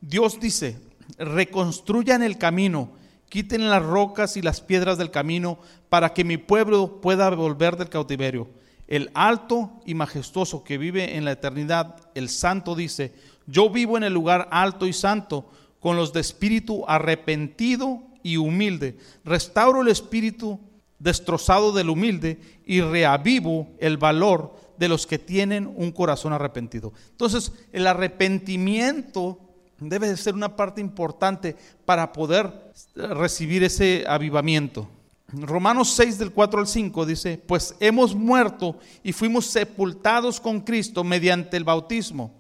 Dios 0.01 0.39
dice, 0.39 0.79
reconstruyan 1.19 2.23
el 2.23 2.39
camino, 2.39 2.93
quiten 3.29 3.69
las 3.69 3.83
rocas 3.83 4.37
y 4.37 4.43
las 4.43 4.61
piedras 4.61 4.99
del 4.99 5.11
camino 5.11 5.59
para 5.89 6.15
que 6.15 6.23
mi 6.23 6.37
pueblo 6.37 7.01
pueda 7.01 7.29
volver 7.31 7.77
del 7.77 7.89
cautiverio. 7.89 8.49
El 8.87 9.11
alto 9.15 9.81
y 9.85 9.95
majestuoso 9.95 10.63
que 10.63 10.79
vive 10.79 11.17
en 11.17 11.25
la 11.25 11.33
eternidad, 11.33 11.97
el 12.15 12.29
santo 12.29 12.77
dice, 12.77 13.15
yo 13.47 13.71
vivo 13.71 13.97
en 13.97 14.05
el 14.05 14.13
lugar 14.13 14.49
alto 14.53 14.87
y 14.87 14.93
santo, 14.93 15.51
con 15.81 15.97
los 15.97 16.13
de 16.13 16.21
espíritu 16.21 16.85
arrepentido 16.87 18.03
y 18.23 18.37
humilde. 18.37 18.97
Restauro 19.25 19.83
el 19.83 19.89
espíritu 19.89 20.61
destrozado 21.05 21.71
del 21.73 21.91
humilde 21.91 22.41
y 22.65 22.81
reavivo 22.81 23.69
el 23.79 23.99
valor 23.99 24.57
de 24.79 24.89
los 24.89 25.07
que 25.07 25.19
tienen 25.19 25.71
un 25.77 25.93
corazón 25.93 26.33
arrepentido. 26.33 26.95
Entonces, 27.11 27.53
el 27.73 27.87
arrepentimiento 27.87 29.39
debe 29.79 30.09
de 30.09 30.17
ser 30.17 30.35
una 30.35 30.57
parte 30.57 30.81
importante 30.81 31.57
para 31.85 32.11
poder 32.11 32.73
recibir 32.95 33.63
ese 33.63 34.07
avivamiento. 34.09 34.89
Romanos 35.29 35.93
6 35.95 36.19
del 36.19 36.33
4 36.33 36.61
al 36.61 36.67
5 36.67 37.05
dice, 37.05 37.43
pues 37.47 37.75
hemos 37.81 38.15
muerto 38.15 38.79
y 39.03 39.13
fuimos 39.13 39.45
sepultados 39.45 40.41
con 40.41 40.61
Cristo 40.63 41.05
mediante 41.05 41.59
el 41.59 41.65
bautismo. 41.65 42.33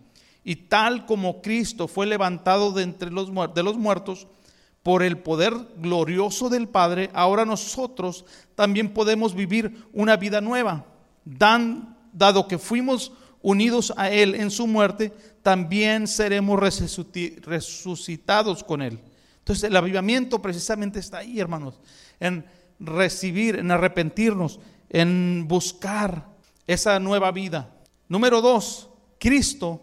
Y 0.42 0.56
tal 0.56 1.04
como 1.04 1.42
Cristo 1.42 1.86
fue 1.86 2.06
levantado 2.06 2.72
de 2.72 2.82
entre 2.82 3.10
de 3.10 3.62
los 3.62 3.76
muertos, 3.76 4.26
por 4.84 5.02
el 5.02 5.18
poder 5.18 5.54
glorioso 5.78 6.50
del 6.50 6.68
Padre, 6.68 7.10
ahora 7.14 7.46
nosotros 7.46 8.26
también 8.54 8.92
podemos 8.92 9.34
vivir 9.34 9.86
una 9.94 10.18
vida 10.18 10.42
nueva. 10.42 10.84
Dan, 11.24 11.96
dado 12.12 12.46
que 12.46 12.58
fuimos 12.58 13.10
unidos 13.40 13.94
a 13.96 14.10
Él 14.10 14.34
en 14.34 14.50
su 14.50 14.66
muerte, 14.66 15.10
también 15.42 16.06
seremos 16.06 16.60
resucitados 16.60 18.62
con 18.62 18.82
Él. 18.82 19.00
Entonces 19.38 19.64
el 19.64 19.74
avivamiento 19.74 20.42
precisamente 20.42 20.98
está 20.98 21.18
ahí, 21.18 21.40
hermanos, 21.40 21.80
en 22.20 22.44
recibir, 22.78 23.56
en 23.56 23.70
arrepentirnos, 23.70 24.60
en 24.90 25.46
buscar 25.48 26.28
esa 26.66 27.00
nueva 27.00 27.32
vida. 27.32 27.74
Número 28.06 28.42
dos, 28.42 28.90
Cristo 29.18 29.80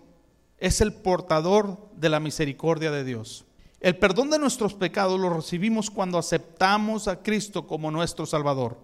es 0.60 0.80
el 0.80 0.94
portador 0.94 1.90
de 1.96 2.10
la 2.10 2.20
misericordia 2.20 2.92
de 2.92 3.04
Dios. 3.04 3.46
El 3.82 3.98
perdón 3.98 4.30
de 4.30 4.38
nuestros 4.38 4.76
pecados 4.76 5.20
lo 5.20 5.32
recibimos 5.32 5.89
cuando 5.89 6.20
aceptamos 6.20 7.08
a 7.08 7.24
Cristo 7.24 7.65
como 7.65 7.89
nuestro 7.89 8.28
Salvador. 8.28 8.80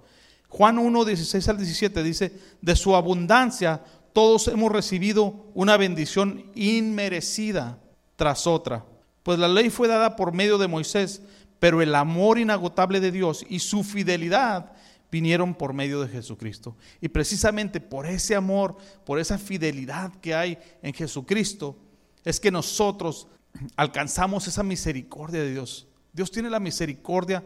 Juan 0.50 0.80
1, 0.80 1.06
16 1.06 1.50
al 1.50 1.58
17 1.58 2.04
dice, 2.04 2.34
de 2.62 2.76
su 2.76 2.96
abundancia 2.96 3.84
todos 4.12 4.48
hemos 4.48 4.72
recibido 4.72 5.46
una 5.54 5.78
bendición 5.78 6.44
inmerecida 6.56 7.78
tras 8.16 8.48
otra. 8.48 8.84
Pues 9.22 9.38
la 9.38 9.48
ley 9.48 9.70
fue 9.70 9.88
dada 9.88 10.16
por 10.16 10.34
medio 10.34 10.58
de 10.58 10.68
Moisés, 10.68 11.22
pero 11.60 11.84
el 11.84 11.94
amor 11.94 12.40
inagotable 12.40 13.00
de 13.00 13.12
Dios 13.12 13.46
y 13.48 13.60
su 13.60 13.84
fidelidad 13.84 14.72
vinieron 15.12 15.54
por 15.54 15.74
medio 15.74 16.02
de 16.02 16.08
Jesucristo. 16.08 16.76
Y 17.02 17.10
precisamente 17.10 17.80
por 17.80 18.08
ese 18.08 18.34
amor, 18.34 18.78
por 19.06 19.20
esa 19.20 19.38
fidelidad 19.38 20.12
que 20.16 20.34
hay 20.34 20.58
en 20.82 20.96
Jesucristo, 20.96 21.78
es 22.26 22.40
que 22.40 22.50
nosotros 22.50 23.28
alcanzamos 23.76 24.48
esa 24.48 24.64
misericordia 24.64 25.42
de 25.42 25.52
Dios. 25.52 25.88
Dios 26.14 26.32
tiene 26.32 26.50
la 26.50 26.60
misericordia 26.60 27.44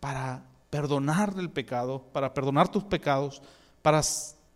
para 0.00 0.44
perdonar 0.70 1.34
el 1.38 1.50
pecado, 1.50 2.04
para 2.12 2.32
perdonar 2.34 2.68
tus 2.68 2.84
pecados, 2.84 3.42
para 3.82 4.02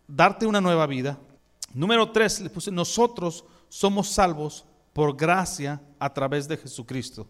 darte 0.07 0.45
una 0.45 0.61
nueva 0.61 0.87
vida. 0.87 1.17
Número 1.73 2.11
tres, 2.11 2.41
le 2.41 2.49
puse, 2.49 2.71
nosotros 2.71 3.45
somos 3.69 4.09
salvos 4.09 4.65
por 4.93 5.15
gracia 5.15 5.81
a 5.99 6.13
través 6.13 6.47
de 6.47 6.57
Jesucristo. 6.57 7.27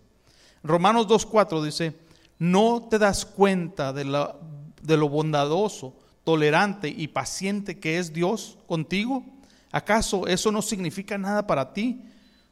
Romanos 0.63 1.07
2.4 1.07 1.63
dice, 1.63 1.95
¿no 2.39 2.87
te 2.89 2.97
das 2.97 3.25
cuenta 3.25 3.93
de, 3.93 4.05
la, 4.05 4.35
de 4.81 4.97
lo 4.97 5.09
bondadoso, 5.09 5.95
tolerante 6.23 6.89
y 6.89 7.07
paciente 7.07 7.79
que 7.79 7.99
es 7.99 8.13
Dios 8.13 8.57
contigo? 8.67 9.23
¿Acaso 9.71 10.27
eso 10.27 10.51
no 10.51 10.61
significa 10.61 11.17
nada 11.17 11.45
para 11.47 11.73
ti? 11.73 12.01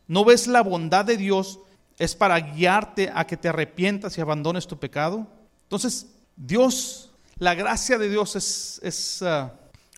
¿No 0.09 0.25
ves 0.25 0.47
la 0.47 0.63
bondad 0.63 1.05
de 1.05 1.17
Dios 1.17 1.59
es 1.99 2.15
para 2.15 2.39
guiarte 2.39 3.11
a 3.13 3.27
que 3.27 3.37
te 3.37 3.47
arrepientas 3.47 4.17
y 4.17 4.21
abandones 4.21 4.65
tu 4.65 4.79
pecado? 4.79 5.27
Entonces, 5.65 6.07
Dios, 6.35 7.11
la 7.37 7.53
gracia 7.53 7.99
de 7.99 8.09
Dios 8.09 8.35
es, 8.35 9.21
uh, 9.21 9.49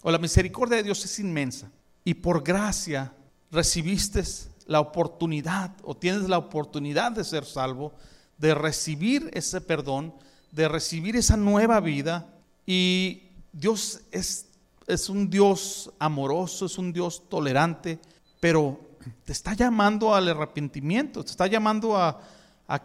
o 0.02 0.12
la 0.12 0.18
misericordia 0.18 0.76
de 0.76 0.84
Dios 0.84 1.06
es 1.06 1.18
inmensa. 1.20 1.72
Y 2.04 2.16
por 2.16 2.44
gracia 2.44 3.14
recibiste 3.52 4.22
la 4.66 4.82
oportunidad 4.82 5.72
o 5.82 5.96
tienes 5.96 6.28
la 6.28 6.40
oportunidad 6.40 7.14
de 7.14 7.24
ser 7.24 7.46
salvo, 7.46 7.94
de 8.38 8.54
recibir 8.54 9.32
ese 9.34 9.62
perdón, 9.62 10.14
de 10.52 10.68
recibir 10.68 11.16
esa 11.16 11.38
nueva 11.38 11.80
vida. 11.80 12.28
Y 12.66 13.30
Dios 13.54 14.02
es, 14.12 14.48
es 14.88 15.08
un 15.08 15.30
Dios 15.30 15.90
amoroso, 16.00 16.66
es 16.66 16.78
un 16.78 16.92
Dios 16.92 17.30
tolerante, 17.30 17.98
pero 18.42 18.91
te 19.24 19.32
está 19.32 19.54
llamando 19.54 20.14
al 20.14 20.28
arrepentimiento, 20.30 21.24
te 21.24 21.32
está 21.32 21.48
llamando 21.48 21.98
a, 21.98 22.20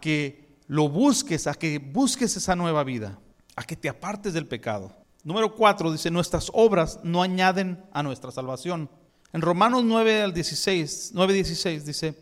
que 0.01 0.47
lo 0.67 0.89
busques, 0.89 1.47
a 1.47 1.55
que 1.55 1.79
busques 1.79 2.37
esa 2.37 2.57
nueva 2.57 2.85
vida, 2.85 3.19
a 3.55 3.65
que 3.65 3.77
te 3.77 3.89
apartes 3.89 4.33
del 4.33 4.47
pecado. 4.47 4.93
Número 5.25 5.55
cuatro 5.55 5.91
dice, 5.91 6.11
nuestras 6.11 6.51
obras 6.53 7.01
no 7.03 7.23
añaden 7.23 7.85
a 7.93 8.03
nuestra 8.03 8.31
salvación. 8.31 8.89
En 9.33 9.43
Romanos 9.43 9.85
9 9.85 10.23
al 10.23 10.33
16, 10.33 11.13
9, 11.15 11.33
16 11.35 11.85
dice, 11.85 12.15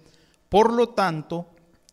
por 0.48 0.72
lo 0.72 0.90
tanto, 0.90 1.48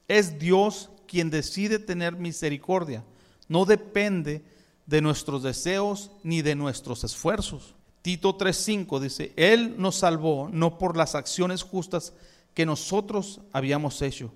es 0.07 0.39
Dios 0.39 0.89
quien 1.07 1.29
decide 1.29 1.79
tener 1.79 2.15
misericordia. 2.15 3.03
No 3.47 3.65
depende 3.65 4.43
de 4.85 5.01
nuestros 5.01 5.43
deseos 5.43 6.11
ni 6.23 6.41
de 6.41 6.55
nuestros 6.55 7.03
esfuerzos. 7.03 7.75
Tito 8.01 8.37
3:5 8.37 8.99
dice, 8.99 9.33
Él 9.35 9.75
nos 9.77 9.95
salvó 9.95 10.49
no 10.51 10.77
por 10.77 10.97
las 10.97 11.15
acciones 11.15 11.63
justas 11.63 12.13
que 12.53 12.65
nosotros 12.65 13.41
habíamos 13.53 14.01
hecho, 14.01 14.31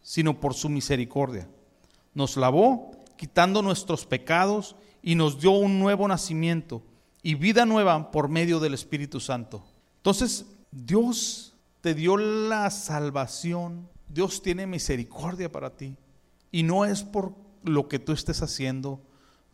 sino 0.00 0.40
por 0.40 0.54
su 0.54 0.68
misericordia. 0.68 1.48
Nos 2.14 2.36
lavó 2.36 2.92
quitando 3.16 3.62
nuestros 3.62 4.06
pecados 4.06 4.76
y 5.02 5.14
nos 5.14 5.40
dio 5.40 5.52
un 5.52 5.78
nuevo 5.78 6.08
nacimiento 6.08 6.82
y 7.22 7.34
vida 7.34 7.64
nueva 7.66 8.10
por 8.10 8.28
medio 8.28 8.60
del 8.60 8.74
Espíritu 8.74 9.20
Santo. 9.20 9.62
Entonces, 9.98 10.46
Dios 10.70 11.54
te 11.80 11.94
dio 11.94 12.16
la 12.16 12.70
salvación, 12.70 13.88
Dios 14.08 14.42
tiene 14.42 14.66
misericordia 14.66 15.50
para 15.52 15.76
ti. 15.76 15.96
Y 16.50 16.62
no 16.62 16.84
es 16.84 17.02
por 17.02 17.34
lo 17.62 17.88
que 17.88 17.98
tú 17.98 18.12
estés 18.12 18.42
haciendo, 18.42 19.00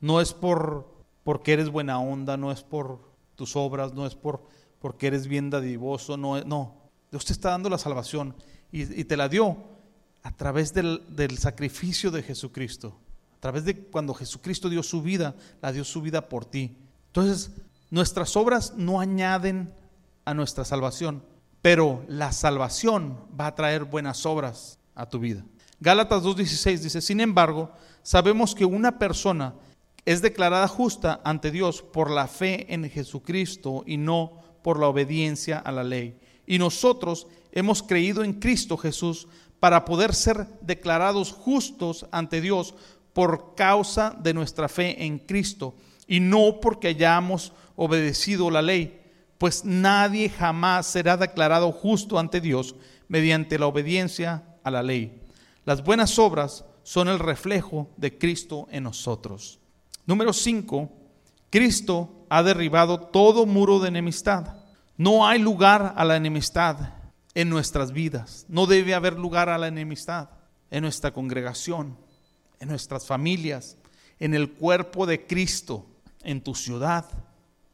no 0.01 0.21
es 0.21 0.33
por 0.33 0.97
porque 1.25 1.53
eres 1.53 1.69
buena 1.69 2.01
onda, 2.01 2.39
no 2.39 2.51
es 2.51 2.63
por 2.63 3.01
tus 3.39 3.55
obras, 3.55 3.95
no 3.95 4.05
es 4.05 4.17
por 4.17 4.43
porque 4.81 5.07
eres 5.07 5.27
bien 5.27 5.49
dadivoso, 5.49 6.17
no, 6.17 6.43
no. 6.45 6.77
Dios 7.11 7.25
te 7.25 7.33
está 7.33 7.51
dando 7.51 7.71
la 7.71 7.79
salvación 7.79 8.35
y, 8.71 9.05
te 9.05 9.17
la 9.17 9.29
dio 9.29 9.57
a 10.23 10.37
través 10.37 10.75
del, 10.75 11.03
del 11.09 11.39
sacrificio 11.39 12.11
de 12.11 12.23
Jesucristo. 12.23 12.99
A 13.37 13.41
través 13.41 13.65
de 13.65 13.77
cuando 13.77 14.15
Jesucristo 14.15 14.69
dio 14.69 14.83
su 14.83 15.01
vida, 15.01 15.35
la 15.63 15.73
dio 15.73 15.85
su 15.85 16.03
vida 16.03 16.29
por 16.29 16.45
ti. 16.45 16.77
Entonces, 17.07 17.53
nuestras 17.91 18.37
obras 18.37 18.75
no 18.77 19.01
añaden 19.01 19.73
a 20.25 20.35
nuestra 20.35 20.65
salvación, 20.65 21.25
pero 21.63 22.05
la 22.09 22.33
salvación 22.33 23.19
va 23.39 23.47
a 23.47 23.55
traer 23.55 23.85
buenas 23.85 24.27
obras 24.27 24.79
a 24.95 25.09
tu 25.09 25.19
vida. 25.19 25.45
Gálatas 25.81 26.23
2.16 26.23 26.79
dice, 26.79 27.01
sin 27.01 27.21
embargo, 27.21 27.73
sabemos 28.03 28.55
que 28.55 28.65
una 28.65 28.99
persona 28.99 29.55
es 30.09 30.23
declarada 30.23 30.69
justa 30.69 31.21
ante 31.23 31.51
Dios 31.51 31.83
por 31.83 32.11
la 32.11 32.29
fe 32.29 32.73
en 32.73 32.89
Jesucristo 32.89 33.85
y 33.87 33.99
no 33.99 34.39
por 34.63 34.81
la 34.81 34.87
obediencia 34.87 35.59
a 35.59 35.71
la 35.71 35.85
ley. 35.85 36.19
Y 36.47 36.59
nosotros 36.59 37.27
hemos 37.53 37.83
creído 37.83 38.25
en 38.25 38.33
Cristo 38.33 38.79
Jesús 38.79 39.29
para 39.61 39.85
poder 39.85 40.15
ser 40.15 40.47
declarados 40.63 41.31
justos 41.31 42.07
ante 42.11 42.41
Dios 42.41 42.75
por 43.13 43.55
causa 43.55 44.17
de 44.19 44.33
nuestra 44.33 44.71
fe 44.71 45.05
en 45.05 45.19
Cristo 45.19 45.75
y 46.07 46.21
no 46.21 46.59
porque 46.59 46.89
hayamos 46.89 47.53
obedecido 47.77 48.51
la 48.51 48.63
ley, 48.63 49.03
pues 49.37 49.63
nadie 49.63 50.31
jamás 50.31 50.87
será 50.87 51.19
declarado 51.19 51.71
justo 51.71 52.19
ante 52.19 52.41
Dios 52.41 52.77
mediante 53.09 53.59
la 53.59 53.67
obediencia 53.67 54.57
a 54.65 54.71
la 54.71 54.83
ley. 54.83 55.21
Las 55.67 55.85
buenas 55.85 56.19
obras 56.19 56.65
son 56.83 57.09
el 57.09 57.19
reflejo 57.19 57.91
de 57.99 58.17
Cristo 58.17 58.69
en 58.71 58.85
nosotros. 58.85 59.61
Número 60.09 60.33
5. 60.33 60.91
Cristo 61.51 62.25
ha 62.31 62.43
derribado 62.43 62.99
todo 62.99 63.45
muro 63.45 63.79
de 63.79 63.89
enemistad. 63.89 64.57
No 64.97 65.27
hay 65.27 65.39
lugar 65.39 65.93
a 65.99 66.05
la 66.07 66.17
enemistad 66.17 66.95
en 67.35 67.51
nuestras 67.51 67.93
vidas. 67.93 68.47
No 68.49 68.67
debe 68.67 68.95
haber 68.95 69.19
lugar 69.19 69.51
a 69.51 69.59
la 69.59 69.69
enemistad 69.69 70.31
en 70.71 70.83
nuestra 70.83 71.13
congregación 71.13 71.95
en 72.59 72.69
nuestras 72.69 73.07
familias, 73.07 73.77
en 74.19 74.35
el 74.35 74.51
cuerpo 74.51 75.05
de 75.05 75.27
Cristo, 75.27 75.87
en 76.23 76.41
tu 76.41 76.55
ciudad, 76.55 77.05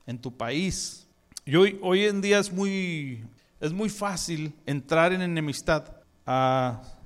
en 0.05 0.19
tu 0.19 0.37
país. 0.37 1.07
Y 1.47 1.55
hoy, 1.55 2.05
en 2.05 2.21
día 2.21 2.41
es 2.41 2.53
muy, 2.53 3.25
es 3.61 3.73
muy 3.73 3.89
fácil 3.89 4.53
entrar 4.67 5.13
en 5.13 5.23
enemistad 5.23 5.85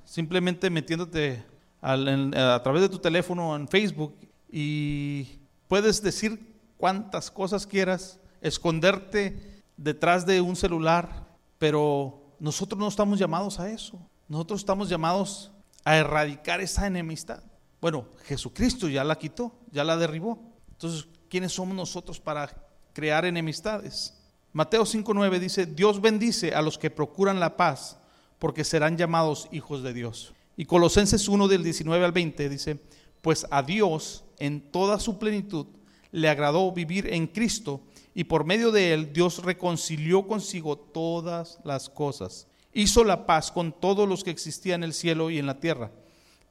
simplemente 0.05 0.71
metiéndote 0.71 1.43
a 1.81 2.59
través 2.63 2.81
de 2.81 2.89
tu 2.89 2.97
teléfono 2.97 3.55
en 3.55 3.67
Facebook 3.67 4.15
y 4.51 5.39
puedes 5.67 6.01
decir 6.01 6.55
cuantas 6.77 7.29
cosas 7.29 7.67
quieras, 7.67 8.19
esconderte 8.41 9.63
detrás 9.77 10.25
de 10.25 10.41
un 10.41 10.55
celular, 10.55 11.27
pero 11.57 12.33
nosotros 12.39 12.79
no 12.79 12.87
estamos 12.87 13.19
llamados 13.19 13.59
a 13.59 13.69
eso. 13.69 13.99
Nosotros 14.27 14.61
estamos 14.61 14.89
llamados 14.89 15.51
a 15.83 15.97
erradicar 15.97 16.61
esa 16.61 16.87
enemistad. 16.87 17.43
Bueno, 17.81 18.07
Jesucristo 18.25 18.87
ya 18.89 19.03
la 19.03 19.17
quitó, 19.17 19.53
ya 19.71 19.83
la 19.83 19.97
derribó. 19.97 20.39
Entonces, 20.71 21.07
¿quiénes 21.29 21.53
somos 21.53 21.75
nosotros 21.75 22.19
para 22.19 22.49
crear 22.93 23.25
enemistades? 23.25 24.13
Mateo 24.51 24.83
5.9 24.83 25.39
dice, 25.39 25.65
Dios 25.65 26.01
bendice 26.01 26.53
a 26.53 26.61
los 26.61 26.77
que 26.77 26.89
procuran 26.89 27.39
la 27.39 27.55
paz, 27.55 27.97
porque 28.39 28.63
serán 28.63 28.97
llamados 28.97 29.47
hijos 29.51 29.83
de 29.83 29.93
Dios. 29.93 30.33
Y 30.57 30.65
Colosenses 30.65 31.27
1 31.27 31.47
del 31.47 31.63
19 31.63 32.03
al 32.03 32.11
20 32.11 32.49
dice, 32.49 32.79
pues 33.21 33.45
a 33.51 33.61
Dios 33.63 34.25
en 34.39 34.61
toda 34.71 34.99
su 34.99 35.19
plenitud 35.19 35.67
le 36.11 36.29
agradó 36.29 36.71
vivir 36.71 37.13
en 37.13 37.27
Cristo, 37.27 37.81
y 38.15 38.23
por 38.23 38.43
medio 38.43 38.71
de 38.71 38.93
él 38.93 39.13
Dios 39.13 39.43
reconcilió 39.43 40.27
consigo 40.27 40.77
todas 40.77 41.59
las 41.63 41.89
cosas. 41.89 42.47
Hizo 42.73 43.03
la 43.03 43.25
paz 43.25 43.51
con 43.51 43.71
todos 43.71 44.09
los 44.09 44.23
que 44.23 44.31
existían 44.31 44.81
en 44.81 44.89
el 44.89 44.93
cielo 44.93 45.29
y 45.29 45.37
en 45.37 45.45
la 45.45 45.59
tierra 45.59 45.91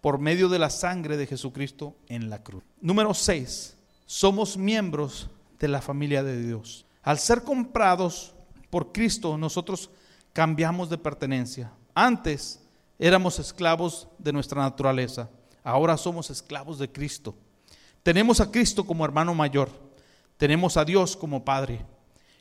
por 0.00 0.18
medio 0.18 0.48
de 0.48 0.58
la 0.58 0.70
sangre 0.70 1.16
de 1.16 1.26
Jesucristo 1.26 1.96
en 2.08 2.30
la 2.30 2.42
cruz. 2.42 2.62
Número 2.80 3.14
6. 3.14 3.76
Somos 4.06 4.56
miembros 4.56 5.28
de 5.58 5.68
la 5.68 5.80
familia 5.80 6.22
de 6.22 6.40
Dios. 6.42 6.86
Al 7.02 7.18
ser 7.18 7.42
comprados 7.42 8.34
por 8.70 8.92
Cristo, 8.92 9.36
nosotros 9.36 9.90
cambiamos 10.32 10.88
de 10.88 10.98
pertenencia. 10.98 11.72
Antes 11.94 12.60
éramos 12.98 13.38
esclavos 13.38 14.08
de 14.18 14.32
nuestra 14.32 14.62
naturaleza, 14.62 15.30
ahora 15.64 15.96
somos 15.96 16.30
esclavos 16.30 16.78
de 16.78 16.90
Cristo. 16.90 17.34
Tenemos 18.08 18.40
a 18.40 18.50
Cristo 18.50 18.86
como 18.86 19.04
hermano 19.04 19.34
mayor, 19.34 19.68
tenemos 20.38 20.78
a 20.78 20.84
Dios 20.86 21.14
como 21.14 21.44
Padre 21.44 21.84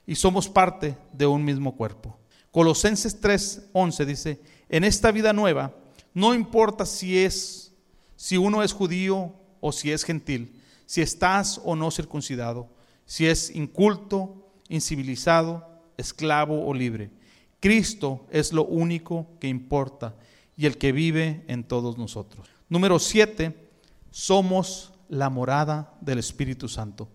y 0.06 0.16
somos 0.16 0.48
parte 0.48 0.98
de 1.12 1.28
un 1.28 1.44
mismo 1.44 1.76
cuerpo. 1.76 2.18
Colosenses 2.52 3.20
3:11 3.22 4.06
dice, 4.06 4.42
en 4.70 4.86
esta 4.86 5.12
vida 5.12 5.34
nueva, 5.34 5.76
no 6.14 6.34
importa 6.34 6.86
si 6.86 7.18
es 7.18 7.74
si 8.16 8.38
uno 8.38 8.64
es 8.64 8.72
judío 8.72 9.34
o 9.60 9.74
si 9.74 9.92
es 9.92 10.06
gentil, 10.06 10.64
si 10.86 11.02
estás 11.02 11.60
o 11.66 11.76
no 11.76 11.92
circuncidado, 11.92 12.70
si 13.06 13.28
es 13.28 13.54
inculto, 13.54 14.48
incivilizado, 14.70 15.68
esclavo 15.98 16.66
o 16.66 16.74
libre. 16.74 17.12
Cristo 17.60 18.26
es 18.32 18.54
lo 18.54 18.64
único 18.64 19.28
que 19.42 19.50
importa 19.50 20.16
y 20.56 20.66
el 20.66 20.78
que 20.78 20.94
vive 20.94 21.44
en 21.50 21.66
todos 21.66 21.98
nosotros. 21.98 22.48
Número 22.70 23.00
siete, 23.00 23.70
somos 24.12 24.94
la 25.10 25.30
morada 25.30 25.94
del 26.02 26.20
Espíritu 26.20 26.68
Santo. 26.68 27.10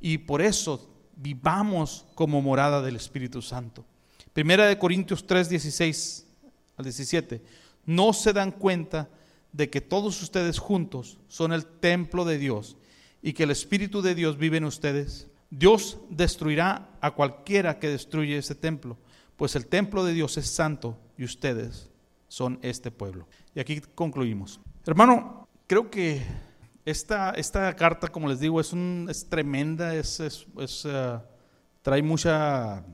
Y 0.00 0.18
por 0.18 0.42
eso 0.42 0.90
vivamos 1.16 2.06
como 2.14 2.42
morada 2.42 2.82
del 2.82 2.96
Espíritu 2.96 3.42
Santo. 3.42 3.84
Primera 4.32 4.66
de 4.66 4.78
Corintios 4.78 5.26
3, 5.26 5.48
16 5.48 6.26
al 6.76 6.84
17 6.84 7.42
no 7.84 8.12
se 8.12 8.32
dan 8.32 8.52
cuenta 8.52 9.08
de 9.52 9.68
que 9.68 9.80
todos 9.80 10.22
ustedes 10.22 10.58
juntos 10.58 11.18
son 11.28 11.52
el 11.52 11.66
templo 11.66 12.24
de 12.24 12.38
Dios 12.38 12.76
y 13.20 13.34
que 13.34 13.42
el 13.44 13.50
Espíritu 13.50 14.02
de 14.02 14.14
Dios 14.14 14.38
vive 14.38 14.56
en 14.56 14.64
ustedes. 14.64 15.28
Dios 15.50 15.98
destruirá 16.08 16.88
a 17.00 17.10
cualquiera 17.10 17.78
que 17.78 17.88
destruye 17.88 18.38
ese 18.38 18.54
templo, 18.54 18.96
pues 19.36 19.54
el 19.54 19.66
templo 19.66 20.04
de 20.04 20.14
Dios 20.14 20.38
es 20.38 20.46
santo 20.46 20.98
y 21.18 21.24
ustedes 21.24 21.90
son 22.28 22.58
este 22.62 22.90
pueblo. 22.90 23.28
Y 23.54 23.60
aquí 23.60 23.80
concluimos. 23.94 24.60
Hermano, 24.86 25.46
creo 25.66 25.90
que 25.90 26.22
esta, 26.84 27.30
esta 27.30 27.74
carta, 27.76 28.08
como 28.08 28.28
les 28.28 28.40
digo, 28.40 28.60
es, 28.60 28.72
un, 28.72 29.06
es 29.08 29.28
tremenda, 29.28 29.94
es, 29.94 30.20
eh, 30.20 31.18
trae 31.82 32.02
mucha, 32.02 32.84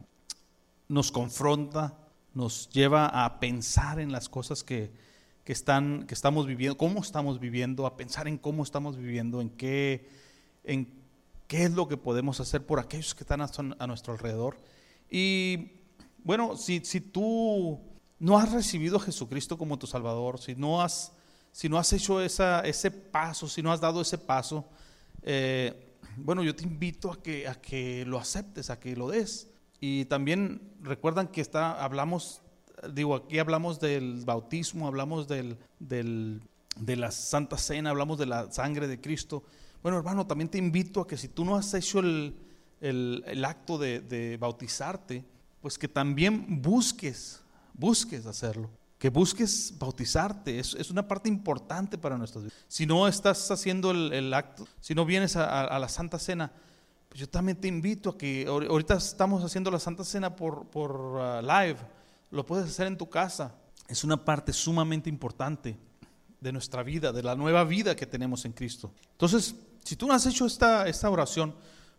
nos 0.88 1.10
confronta, 1.10 1.96
nos 2.34 2.68
lleva 2.68 3.06
a 3.24 3.40
pensar 3.40 3.98
en 3.98 4.12
las 4.12 4.28
cosas 4.28 4.62
que, 4.62 4.92
están, 5.46 6.04
que 6.06 6.12
estamos 6.12 6.46
viviendo, 6.46 6.76
cómo 6.76 7.00
estamos 7.00 7.40
viviendo, 7.40 7.86
a 7.86 7.96
pensar 7.96 8.28
en 8.28 8.36
cómo 8.36 8.62
estamos 8.62 8.98
viviendo, 8.98 9.40
en 9.40 9.48
qué, 9.48 10.08
en 10.64 10.92
qué 11.46 11.64
es 11.64 11.72
lo 11.72 11.88
que 11.88 11.96
podemos 11.96 12.40
hacer 12.40 12.66
por 12.66 12.80
aquellos 12.80 13.14
que 13.14 13.24
están 13.24 13.40
a, 13.40 13.86
nuestro 13.86 14.12
alrededor. 14.12 14.58
Y 15.10 15.72
bueno, 16.22 16.58
si, 16.58 16.80
si 16.84 17.00
tú 17.00 17.80
no 18.18 18.38
has 18.38 18.52
recibido 18.52 18.98
a 18.98 19.00
Jesucristo 19.00 19.56
como 19.56 19.78
tu 19.78 19.86
Salvador, 19.86 20.38
si 20.38 20.54
no 20.54 20.82
has, 20.82 21.12
si 21.58 21.68
no 21.68 21.76
has 21.76 21.92
hecho 21.92 22.22
ese 22.22 22.90
paso, 22.92 23.48
si 23.48 23.62
no 23.62 23.72
has 23.72 23.80
dado 23.80 24.00
ese 24.00 24.16
paso, 24.16 24.64
eh, 25.22 25.96
bueno, 26.18 26.44
yo 26.44 26.54
te 26.54 26.62
invito 26.62 27.10
a 27.10 27.20
que, 27.20 27.48
a 27.48 27.56
que 27.56 28.04
lo 28.06 28.16
aceptes, 28.16 28.70
a 28.70 28.78
que 28.78 28.94
lo 28.94 29.08
des. 29.08 29.48
Y 29.80 30.04
también 30.04 30.60
recuerdan 30.80 31.26
que 31.26 31.40
está, 31.40 31.82
hablamos, 31.82 32.42
digo, 32.94 33.16
aquí 33.16 33.40
hablamos 33.40 33.80
del 33.80 34.24
bautismo, 34.24 34.86
hablamos 34.86 35.26
del, 35.26 35.58
del, 35.80 36.42
de 36.76 36.94
la 36.94 37.10
Santa 37.10 37.58
Cena, 37.58 37.90
hablamos 37.90 38.18
de 38.18 38.26
la 38.26 38.52
sangre 38.52 38.86
de 38.86 39.00
Cristo. 39.00 39.42
Bueno, 39.82 39.98
hermano, 39.98 40.28
también 40.28 40.48
te 40.48 40.58
invito 40.58 41.00
a 41.00 41.08
que 41.08 41.16
si 41.16 41.26
tú 41.26 41.44
no 41.44 41.56
has 41.56 41.74
hecho 41.74 41.98
el, 41.98 42.36
el, 42.80 43.24
el 43.26 43.44
acto 43.44 43.78
de, 43.78 43.98
de 43.98 44.36
bautizarte, 44.36 45.24
pues 45.60 45.76
que 45.76 45.88
también 45.88 46.62
busques, 46.62 47.42
busques 47.74 48.26
hacerlo 48.26 48.70
que 48.98 49.10
busques 49.10 49.74
bautizarte. 49.78 50.58
Es, 50.58 50.90
una 50.90 51.06
parte 51.06 51.28
importante 51.28 51.96
para 51.96 52.18
nuestras 52.18 52.44
vidas. 52.44 52.58
Si 52.66 52.84
no 52.84 53.06
estás 53.06 53.50
haciendo 53.50 53.92
el, 53.92 54.34
acto, 54.34 54.66
si 54.80 54.94
no 54.94 55.04
vienes 55.04 55.36
a, 55.36 55.64
a, 55.64 55.78
la 55.78 55.88
Santa 55.88 56.18
Cena, 56.18 56.52
pues 57.08 57.20
yo 57.20 57.28
también 57.28 57.58
te 57.58 57.68
invito 57.68 58.10
a 58.10 58.18
que 58.18 58.46
ahorita 58.46 58.96
estamos 58.96 59.42
haciendo 59.44 59.70
la 59.70 59.78
Santa 59.78 60.04
Cena 60.04 60.34
por, 60.34 60.66
por 60.66 60.92
uh, 60.92 61.40
live, 61.40 61.78
lo 62.30 62.44
puedes 62.44 62.66
hacer 62.66 62.86
en 62.86 62.98
tu 62.98 63.08
casa. 63.08 63.54
Es 63.88 64.04
una 64.04 64.22
parte 64.22 64.52
sumamente 64.52 65.08
importante 65.08 65.78
de 66.40 66.52
nuestra 66.52 66.82
vida, 66.82 67.12
de 67.12 67.22
la 67.22 67.34
nueva 67.34 67.64
vida 67.64 67.96
que 67.96 68.06
tenemos 68.06 68.44
en 68.44 68.52
Cristo. 68.52 68.92
Entonces, 69.12 69.54
si 69.84 69.96
tú 69.96 70.06
no 70.06 70.12
has 70.12 70.26
hecho 70.26 70.44
esta, 70.44 70.86
esta 70.86 71.08
oración, 71.08 71.54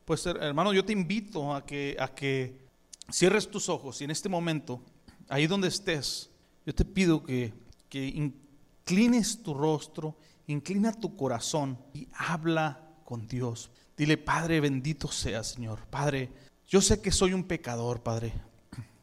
pues 0.06 0.26
hermano, 0.26 0.74
yo 0.74 0.86
te 0.86 0.94
invito 0.94 1.54
a 1.54 1.66
que, 1.66 1.96
a 2.00 2.10
que 2.10 2.68
cierres 3.12 3.50
tus 3.50 3.70
ojos 3.70 4.02
y 4.02 4.04
en 4.04 4.12
este 4.12 4.30
momento, 4.30 4.82
ahí 5.28 5.48
donde 5.48 5.68
estés, 5.68 6.30
yo 6.66 6.74
te 6.74 6.86
pido 6.86 7.24
que, 7.24 7.54
que 7.90 8.06
inclines 8.06 9.42
tu 9.44 9.54
rostro, 9.54 10.16
inclina 10.48 10.94
tu 10.94 11.16
corazón 11.16 11.78
y 11.94 12.08
habla 12.14 12.88
con 13.06 13.28
Dios. 13.28 13.72
Dile, 13.98 14.18
Padre, 14.18 14.60
bendito 14.60 15.08
sea, 15.10 15.44
Señor. 15.44 15.80
Padre, 15.90 16.30
yo 16.68 16.82
sé 16.82 17.02
que 17.02 17.12
soy 17.12 17.34
un 17.34 17.44
pecador, 17.44 18.02
Padre. 18.02 18.34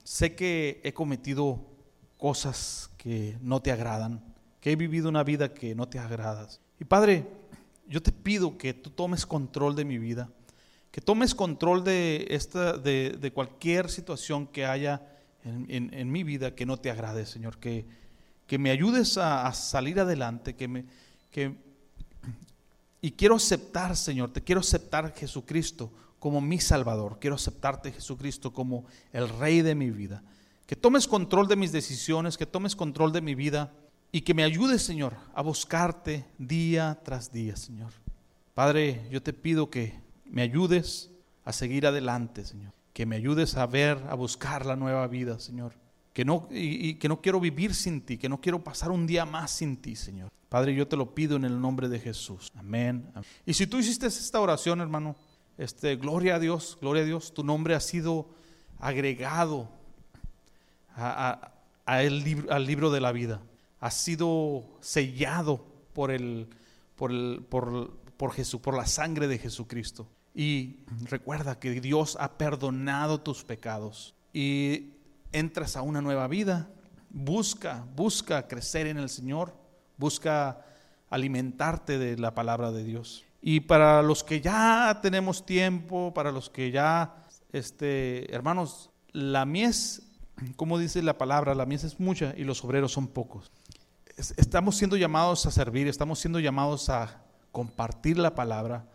Sé 0.05 0.35
que 0.35 0.81
he 0.85 0.93
cometido 0.93 1.61
cosas 2.17 2.91
que 2.97 3.37
no 3.41 3.61
te 3.61 3.73
agradan, 3.73 4.23
que 4.61 4.73
he 4.73 4.77
vivido 4.77 5.09
una 5.09 5.25
vida 5.25 5.53
que 5.53 5.75
no 5.75 5.89
te 5.89 5.99
agradas. 5.99 6.61
Y 6.79 6.85
Padre, 6.85 7.27
yo 7.89 8.03
te 8.03 8.13
pido 8.13 8.57
que 8.57 8.75
tú 8.75 8.91
tomes 8.91 9.27
control 9.27 9.77
de 9.77 9.85
mi 9.85 9.99
vida, 9.99 10.31
que 10.91 11.01
tomes 11.01 11.35
control 11.35 11.85
de, 11.85 12.27
esta, 12.31 12.77
de, 12.77 13.17
de 13.21 13.33
cualquier 13.33 13.91
situación 13.91 14.47
que 14.47 14.65
haya 14.65 15.03
en, 15.47 16.11
mi 16.11 16.25
vida 16.25 16.55
que 16.55 16.67
no 16.67 16.77
te 16.77 16.91
agrade, 16.91 17.27
Señor, 17.27 17.59
que, 17.59 17.87
que 18.47 18.59
me 18.59 18.71
ayudes 18.71 19.17
a, 19.19 19.53
salir 19.53 20.01
adelante, 20.01 20.57
que 20.57 20.69
me, 20.69 20.85
que, 21.31 21.55
y 23.01 23.13
quiero 23.13 23.37
aceptar, 23.37 23.97
Señor, 23.97 24.33
te 24.33 24.43
quiero 24.43 24.61
aceptar 24.61 25.15
Jesucristo 25.15 25.93
como 26.19 26.41
mi 26.41 26.59
Salvador, 26.59 27.19
quiero 27.21 27.37
aceptarte 27.37 27.93
Jesucristo 27.93 28.53
como 28.53 28.87
el 29.13 29.29
Rey 29.29 29.63
de 29.63 29.75
mi 29.75 29.91
vida, 29.91 30.23
que 30.67 30.75
tomes 30.75 31.07
control 31.07 31.47
de 31.47 31.57
mis 31.57 31.71
decisiones, 31.71 32.37
que 32.37 32.47
tomes 32.47 32.75
control 32.75 33.13
de 33.13 33.21
mi 33.21 33.35
vida 33.35 33.73
y 34.11 34.23
que 34.23 34.35
me 34.35 34.43
ayudes, 34.43 34.83
Señor, 34.83 35.15
a 35.35 35.43
buscarte 35.43 36.27
día 36.39 36.99
tras 37.05 37.31
día, 37.31 37.55
Señor. 37.55 37.93
Padre, 38.55 39.07
yo 39.11 39.23
te 39.23 39.33
pido 39.33 39.71
que 39.71 40.01
me 40.25 40.43
ayudes 40.43 41.11
a 41.45 41.53
seguir 41.53 41.87
adelante, 41.87 42.45
Señor 42.45 42.76
que 42.97 43.05
me 43.05 43.17
ayudes 43.17 43.59
a 43.59 43.67
ver, 43.67 44.03
a 44.09 44.15
buscar 44.15 44.65
la 44.65 44.75
nueva 44.75 45.07
vida, 45.07 45.39
Señor. 45.39 45.75
Que 46.15 46.25
no, 46.25 46.49
y, 46.51 46.95
que 46.95 47.11
no 47.11 47.21
quiero 47.21 47.39
vivir 47.39 47.75
sin 47.75 48.01
ti, 48.01 48.17
que 48.17 48.27
no 48.27 48.41
quiero 48.41 48.65
pasar 48.65 48.91
un 48.91 49.07
día 49.07 49.27
más 49.27 49.51
sin 49.51 49.77
ti, 49.77 49.95
Señor. 49.95 50.31
Padre, 50.49 50.75
yo 50.75 50.89
te 50.89 50.97
lo 50.97 51.15
pido 51.15 51.37
en 51.37 51.45
el 51.45 51.61
nombre 51.61 51.91
de 51.91 52.01
Jesús. 52.01 52.51
Amén. 52.57 53.13
Y 53.45 53.53
si 53.53 53.67
tú 53.67 53.79
hiciste 53.79 54.07
esta 54.07 54.41
oración, 54.41 54.81
hermano, 54.81 55.15
este, 55.59 55.97
gloria 55.97 56.37
a 56.37 56.39
Dios, 56.39 56.79
gloria 56.81 57.03
a 57.03 57.05
Dios, 57.05 57.35
tu 57.35 57.45
nombre 57.45 57.75
ha 57.75 57.81
sido 57.81 58.31
agregado 58.79 59.69
al 60.95 62.67
libro 62.67 62.91
de 62.91 63.01
la 63.03 63.13
vida. 63.13 63.43
Ha 63.79 63.91
sido 63.91 64.65
sellado 64.81 65.67
por, 65.93 66.11
el, 66.11 66.49
por, 66.95 67.45
por, 67.45 67.95
por 68.17 68.33
Jesús, 68.33 68.59
por 68.63 68.75
la 68.75 68.87
sangre 68.87 69.29
de 69.29 69.37
Jesucristo. 69.37 70.09
Y 70.39 70.81
recuerda 71.09 71.59
que 71.59 71.81
Dios 71.81 72.19
ha 72.21 72.37
perdonado 72.37 73.23
tus 73.23 73.43
pecados 73.43 74.15
y 74.35 74.91
entras 75.33 75.77
a 75.77 75.83
una 75.83 76.03
nueva 76.03 76.29
vida. 76.29 76.69
Busca, 77.09 77.87
busca 77.97 78.47
crecer 78.47 78.87
en 78.87 78.99
el 78.99 79.09
Señor, 79.09 79.57
busca 79.97 80.61
alimentarte 81.09 81.97
de 81.97 82.19
la 82.19 82.35
palabra 82.35 82.71
de 82.71 82.85
Dios. 82.85 83.25
Y 83.41 83.61
para 83.61 84.03
los 84.03 84.23
que 84.23 84.43
ya 84.43 84.99
tenemos 85.01 85.47
tiempo, 85.47 86.13
para 86.13 86.31
los 86.31 86.51
que 86.51 86.71
ya, 86.71 87.15
este, 87.53 88.31
hermanos, 88.35 88.91
la 89.13 89.47
mies, 89.47 90.03
como 90.57 90.79
dice 90.79 91.01
la 91.03 91.17
palabra, 91.17 91.55
la 91.55 91.65
mies 91.65 91.85
es 91.85 91.99
mucha 91.99 92.35
y 92.37 92.45
los 92.45 92.63
obreros 92.63 92.93
son 92.93 93.09
pocos. 93.09 93.51
Estamos 94.19 94.77
siendo 94.77 94.99
llamados 94.99 95.47
a 95.47 95.51
servir, 95.51 95.89
estamos 95.89 96.19
siendo 96.19 96.41
llamados 96.41 96.91
a 96.91 97.23
compartir 97.53 98.19
la 98.19 98.35
palabra 98.35 98.87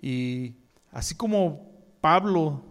y 0.00 0.54
Así 0.92 1.14
como 1.14 1.70
Pablo 2.00 2.62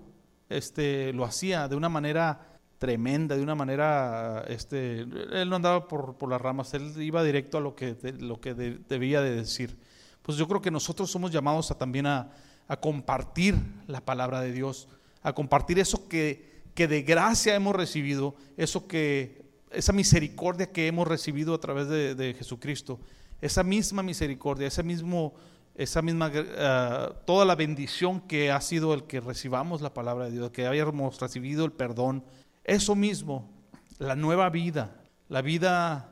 este, 0.49 1.13
lo 1.13 1.25
hacía 1.25 1.67
de 1.67 1.75
una 1.75 1.89
manera 1.89 2.57
tremenda, 2.77 3.35
de 3.35 3.41
una 3.41 3.55
manera, 3.55 4.43
este, 4.47 4.99
él 5.01 5.49
no 5.49 5.55
andaba 5.55 5.87
por, 5.87 6.15
por 6.17 6.29
las 6.29 6.41
ramas, 6.41 6.73
él 6.73 6.93
iba 7.01 7.23
directo 7.23 7.57
a 7.57 7.61
lo 7.61 7.75
que, 7.75 7.95
lo 8.19 8.39
que 8.39 8.53
debía 8.53 9.21
de 9.21 9.35
decir. 9.35 9.77
Pues 10.21 10.37
yo 10.37 10.47
creo 10.47 10.61
que 10.61 10.71
nosotros 10.71 11.09
somos 11.09 11.31
llamados 11.31 11.75
también 11.77 12.05
a, 12.05 12.31
a, 12.67 12.77
compartir 12.77 13.55
la 13.87 14.01
palabra 14.01 14.41
de 14.41 14.51
Dios, 14.51 14.87
a 15.23 15.33
compartir 15.33 15.79
eso 15.79 16.07
que, 16.07 16.61
que 16.75 16.87
de 16.87 17.01
gracia 17.01 17.55
hemos 17.55 17.75
recibido, 17.75 18.35
eso 18.57 18.87
que, 18.87 19.41
esa 19.71 19.93
misericordia 19.93 20.71
que 20.71 20.87
hemos 20.87 21.07
recibido 21.07 21.53
a 21.53 21.59
través 21.59 21.87
de, 21.87 22.13
de 22.13 22.33
Jesucristo, 22.33 22.99
esa 23.41 23.63
misma 23.63 24.03
misericordia, 24.03 24.67
ese 24.67 24.83
mismo 24.83 25.33
esa 25.77 26.01
misma, 26.01 26.27
uh, 26.29 27.13
toda 27.25 27.45
la 27.45 27.55
bendición 27.55 28.19
que 28.21 28.51
ha 28.51 28.59
sido 28.61 28.95
el 28.95 29.03
que 29.03 29.21
recibamos 29.21 29.81
la 29.81 29.93
palabra 29.93 30.25
de 30.25 30.31
Dios, 30.31 30.49
que 30.49 30.65
hayamos 30.65 31.19
recibido 31.19 31.65
el 31.65 31.71
perdón, 31.71 32.23
eso 32.63 32.95
mismo, 32.95 33.47
la 33.99 34.15
nueva 34.15 34.49
vida, 34.49 34.99
la 35.29 35.43
vida 35.43 36.09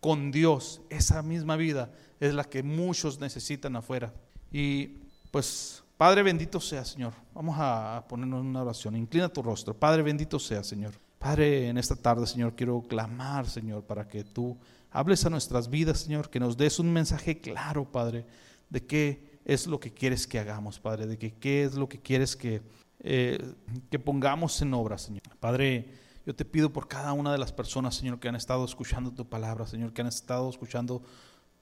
con 0.00 0.30
Dios, 0.30 0.80
esa 0.88 1.22
misma 1.22 1.56
vida 1.56 1.90
es 2.20 2.32
la 2.32 2.44
que 2.44 2.62
muchos 2.62 3.18
necesitan 3.18 3.74
afuera. 3.74 4.14
Y 4.52 4.98
pues, 5.32 5.82
Padre 5.96 6.22
bendito 6.22 6.60
sea, 6.60 6.84
Señor. 6.84 7.12
Vamos 7.34 7.56
a 7.58 8.04
ponernos 8.08 8.40
una 8.40 8.62
oración. 8.62 8.96
Inclina 8.96 9.28
tu 9.28 9.42
rostro. 9.42 9.74
Padre 9.74 10.02
bendito 10.02 10.38
sea, 10.38 10.62
Señor. 10.62 10.92
Padre, 11.18 11.68
en 11.68 11.76
esta 11.76 11.96
tarde, 11.96 12.26
Señor, 12.26 12.54
quiero 12.54 12.80
clamar, 12.82 13.48
Señor, 13.48 13.82
para 13.82 14.06
que 14.06 14.22
tú 14.22 14.56
hables 14.92 15.26
a 15.26 15.30
nuestras 15.30 15.68
vidas, 15.68 15.98
Señor, 15.98 16.30
que 16.30 16.38
nos 16.38 16.56
des 16.56 16.78
un 16.78 16.92
mensaje 16.92 17.40
claro, 17.40 17.84
Padre 17.84 18.24
de 18.70 18.86
qué 18.86 19.40
es 19.44 19.66
lo 19.66 19.80
que 19.80 19.92
quieres 19.92 20.26
que 20.26 20.38
hagamos, 20.38 20.78
Padre, 20.78 21.06
de 21.06 21.18
que 21.18 21.32
qué 21.32 21.64
es 21.64 21.74
lo 21.74 21.88
que 21.88 22.00
quieres 22.00 22.36
que, 22.36 22.62
eh, 23.00 23.54
que 23.90 23.98
pongamos 23.98 24.60
en 24.60 24.74
obra, 24.74 24.98
Señor. 24.98 25.22
Padre, 25.40 25.94
yo 26.26 26.34
te 26.34 26.44
pido 26.44 26.70
por 26.70 26.88
cada 26.88 27.14
una 27.14 27.32
de 27.32 27.38
las 27.38 27.52
personas, 27.52 27.94
Señor, 27.94 28.20
que 28.20 28.28
han 28.28 28.36
estado 28.36 28.64
escuchando 28.64 29.10
tu 29.10 29.26
palabra, 29.26 29.66
Señor, 29.66 29.94
que 29.94 30.02
han 30.02 30.08
estado 30.08 30.50
escuchando 30.50 31.02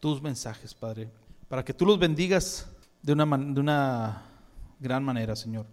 tus 0.00 0.20
mensajes, 0.20 0.74
Padre, 0.74 1.10
para 1.48 1.64
que 1.64 1.72
tú 1.72 1.86
los 1.86 1.98
bendigas 1.98 2.68
de 3.02 3.12
una, 3.12 3.24
de 3.24 3.60
una 3.60 4.22
gran 4.80 5.04
manera, 5.04 5.36
Señor. 5.36 5.66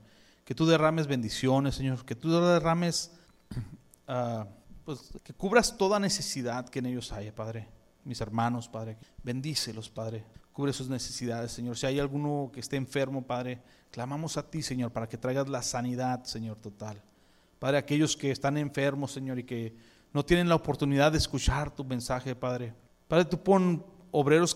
Que 0.46 0.54
tú 0.54 0.66
derrames 0.66 1.08
bendiciones, 1.08 1.74
Señor, 1.74 2.06
que 2.06 2.16
tú 2.16 2.30
derrames, 2.32 3.12
uh, 4.08 4.46
pues, 4.86 5.12
que 5.24 5.34
cubras 5.34 5.76
toda 5.78 6.00
necesidad 6.00 6.70
que 6.70 6.80
en 6.80 6.86
ellos 6.86 7.12
haya, 7.12 7.34
Padre. 7.34 7.68
Mis 8.04 8.22
hermanos, 8.22 8.68
Padre, 8.68 8.98
bendícelos, 9.24 9.90
Padre. 9.90 10.26
Cubre 10.54 10.72
sus 10.72 10.88
necesidades, 10.88 11.52
Señor. 11.52 11.76
Si 11.76 11.86
hay 11.88 12.00
alguno 12.00 12.52
que 12.54 12.60
esté 12.60 12.76
enfermo, 12.76 13.26
Padre, 13.26 13.62
clamamos 13.92 14.38
a 14.38 14.50
ti, 14.50 14.62
Señor, 14.62 14.92
para 14.92 15.10
que 15.10 15.18
traigas 15.18 15.50
la 15.50 15.64
sanidad, 15.64 16.24
Señor, 16.24 16.58
total. 16.58 17.02
Padre, 17.58 17.78
aquellos 17.78 18.16
que 18.16 18.30
están 18.30 18.58
enfermos, 18.58 19.12
Señor, 19.12 19.40
y 19.40 19.44
que 19.44 19.76
no 20.14 20.24
tienen 20.24 20.48
la 20.48 20.56
oportunidad 20.56 21.12
de 21.12 21.18
escuchar 21.18 21.72
tu 21.72 21.84
mensaje, 21.84 22.36
Padre. 22.36 22.74
Padre, 23.08 23.26
tú 23.26 23.42
pon 23.42 23.84
obreros 24.12 24.56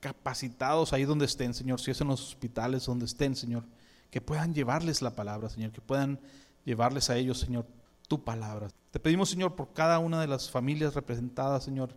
capacitados 0.00 0.92
ahí 0.92 1.04
donde 1.04 1.26
estén, 1.26 1.52
Señor, 1.52 1.80
si 1.80 1.90
es 1.90 2.00
en 2.00 2.08
los 2.08 2.22
hospitales 2.22 2.86
donde 2.86 3.04
estén, 3.04 3.36
Señor, 3.36 3.64
que 4.10 4.22
puedan 4.22 4.54
llevarles 4.54 5.02
la 5.02 5.14
palabra, 5.14 5.50
Señor, 5.50 5.70
que 5.72 5.82
puedan 5.82 6.18
llevarles 6.64 7.10
a 7.10 7.16
ellos, 7.16 7.40
Señor, 7.40 7.66
tu 8.08 8.24
palabra. 8.24 8.68
Te 8.90 9.00
pedimos, 9.00 9.28
Señor, 9.28 9.54
por 9.54 9.72
cada 9.72 9.98
una 9.98 10.20
de 10.20 10.28
las 10.28 10.50
familias 10.50 10.94
representadas, 10.94 11.64
Señor, 11.64 11.94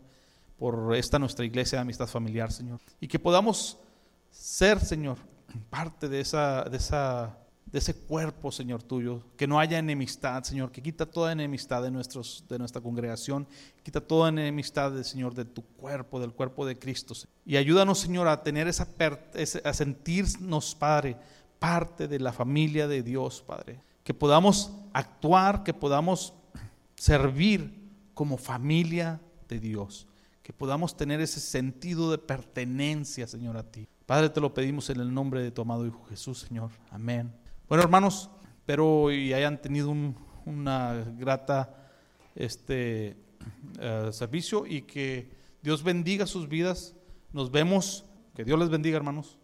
por 0.60 0.94
esta 0.96 1.18
nuestra 1.18 1.46
iglesia 1.46 1.78
de 1.78 1.84
amistad 1.84 2.08
familiar, 2.08 2.52
Señor. 2.52 2.80
Y 3.00 3.08
que 3.08 3.18
podamos 3.18 3.80
ser, 4.30 4.80
Señor, 4.80 5.18
parte 5.70 6.10
de 6.10 6.20
esa, 6.20 6.66
de 6.66 6.78
esa, 6.78 7.38
de 7.66 7.80
ese 7.80 7.94
cuerpo, 7.94 8.52
Señor 8.52 8.84
tuyo, 8.84 9.24
que 9.38 9.48
no 9.48 9.58
haya 9.58 9.80
enemistad, 9.80 10.44
Señor, 10.44 10.72
que 10.72 10.82
quita 10.82 11.06
toda 11.06 11.32
enemistad 11.32 11.82
de, 11.82 11.92
nuestros, 11.92 12.44
de 12.50 12.60
nuestra 12.60 12.82
congregación, 12.82 13.48
quita 13.84 14.02
toda 14.02 14.30
enemistad, 14.30 15.02
Señor, 15.04 15.34
de 15.34 15.46
tu 15.46 15.64
cuerpo, 15.64 16.20
del 16.20 16.34
cuerpo 16.34 16.66
de 16.66 16.78
Cristo. 16.78 17.14
Y 17.46 17.56
ayúdanos, 17.56 18.00
Señor, 18.00 18.28
a 18.28 18.44
tener 18.44 18.68
esa, 18.68 18.88
a 19.64 19.74
sentirnos, 19.74 20.76
Padre, 20.76 21.16
parte 21.58 22.08
de 22.08 22.20
la 22.20 22.34
familia 22.34 22.88
de 22.88 23.02
Dios, 23.02 23.42
Padre. 23.48 23.80
Que 24.04 24.14
podamos 24.14 24.72
actuar, 24.92 25.64
que 25.64 25.74
podamos 25.74 26.34
servir 26.96 27.80
como 28.14 28.38
familia 28.38 29.22
de 29.48 29.60
Dios. 29.60 30.08
Que 30.50 30.54
podamos 30.54 30.98
tener 30.98 31.22
ese 31.22 31.40
sentido 31.40 32.10
de 32.10 32.18
pertenencia, 32.18 33.28
Señor, 33.28 33.56
a 33.56 33.62
ti. 33.62 33.88
Padre, 34.08 34.32
te 34.32 34.42
lo 34.42 34.52
pedimos 34.52 34.90
en 34.90 35.00
el 35.00 35.14
nombre 35.14 35.44
de 35.44 35.52
tu 35.52 35.62
amado 35.62 35.86
Hijo 35.86 36.04
Jesús, 36.06 36.40
Señor. 36.40 36.72
Amén. 36.90 37.32
Bueno, 37.68 37.84
hermanos, 37.84 38.32
espero 38.58 39.12
y 39.12 39.32
hayan 39.32 39.62
tenido 39.62 39.92
un, 39.92 40.16
una 40.48 41.06
grata 41.20 41.92
este, 42.34 43.16
eh, 43.80 44.10
servicio 44.12 44.66
y 44.66 44.82
que 44.82 45.30
Dios 45.62 45.84
bendiga 45.84 46.26
sus 46.26 46.50
vidas. 46.50 46.96
Nos 47.32 47.52
vemos. 47.52 48.06
Que 48.34 48.44
Dios 48.44 48.58
les 48.58 48.70
bendiga, 48.70 48.98
hermanos. 48.98 49.38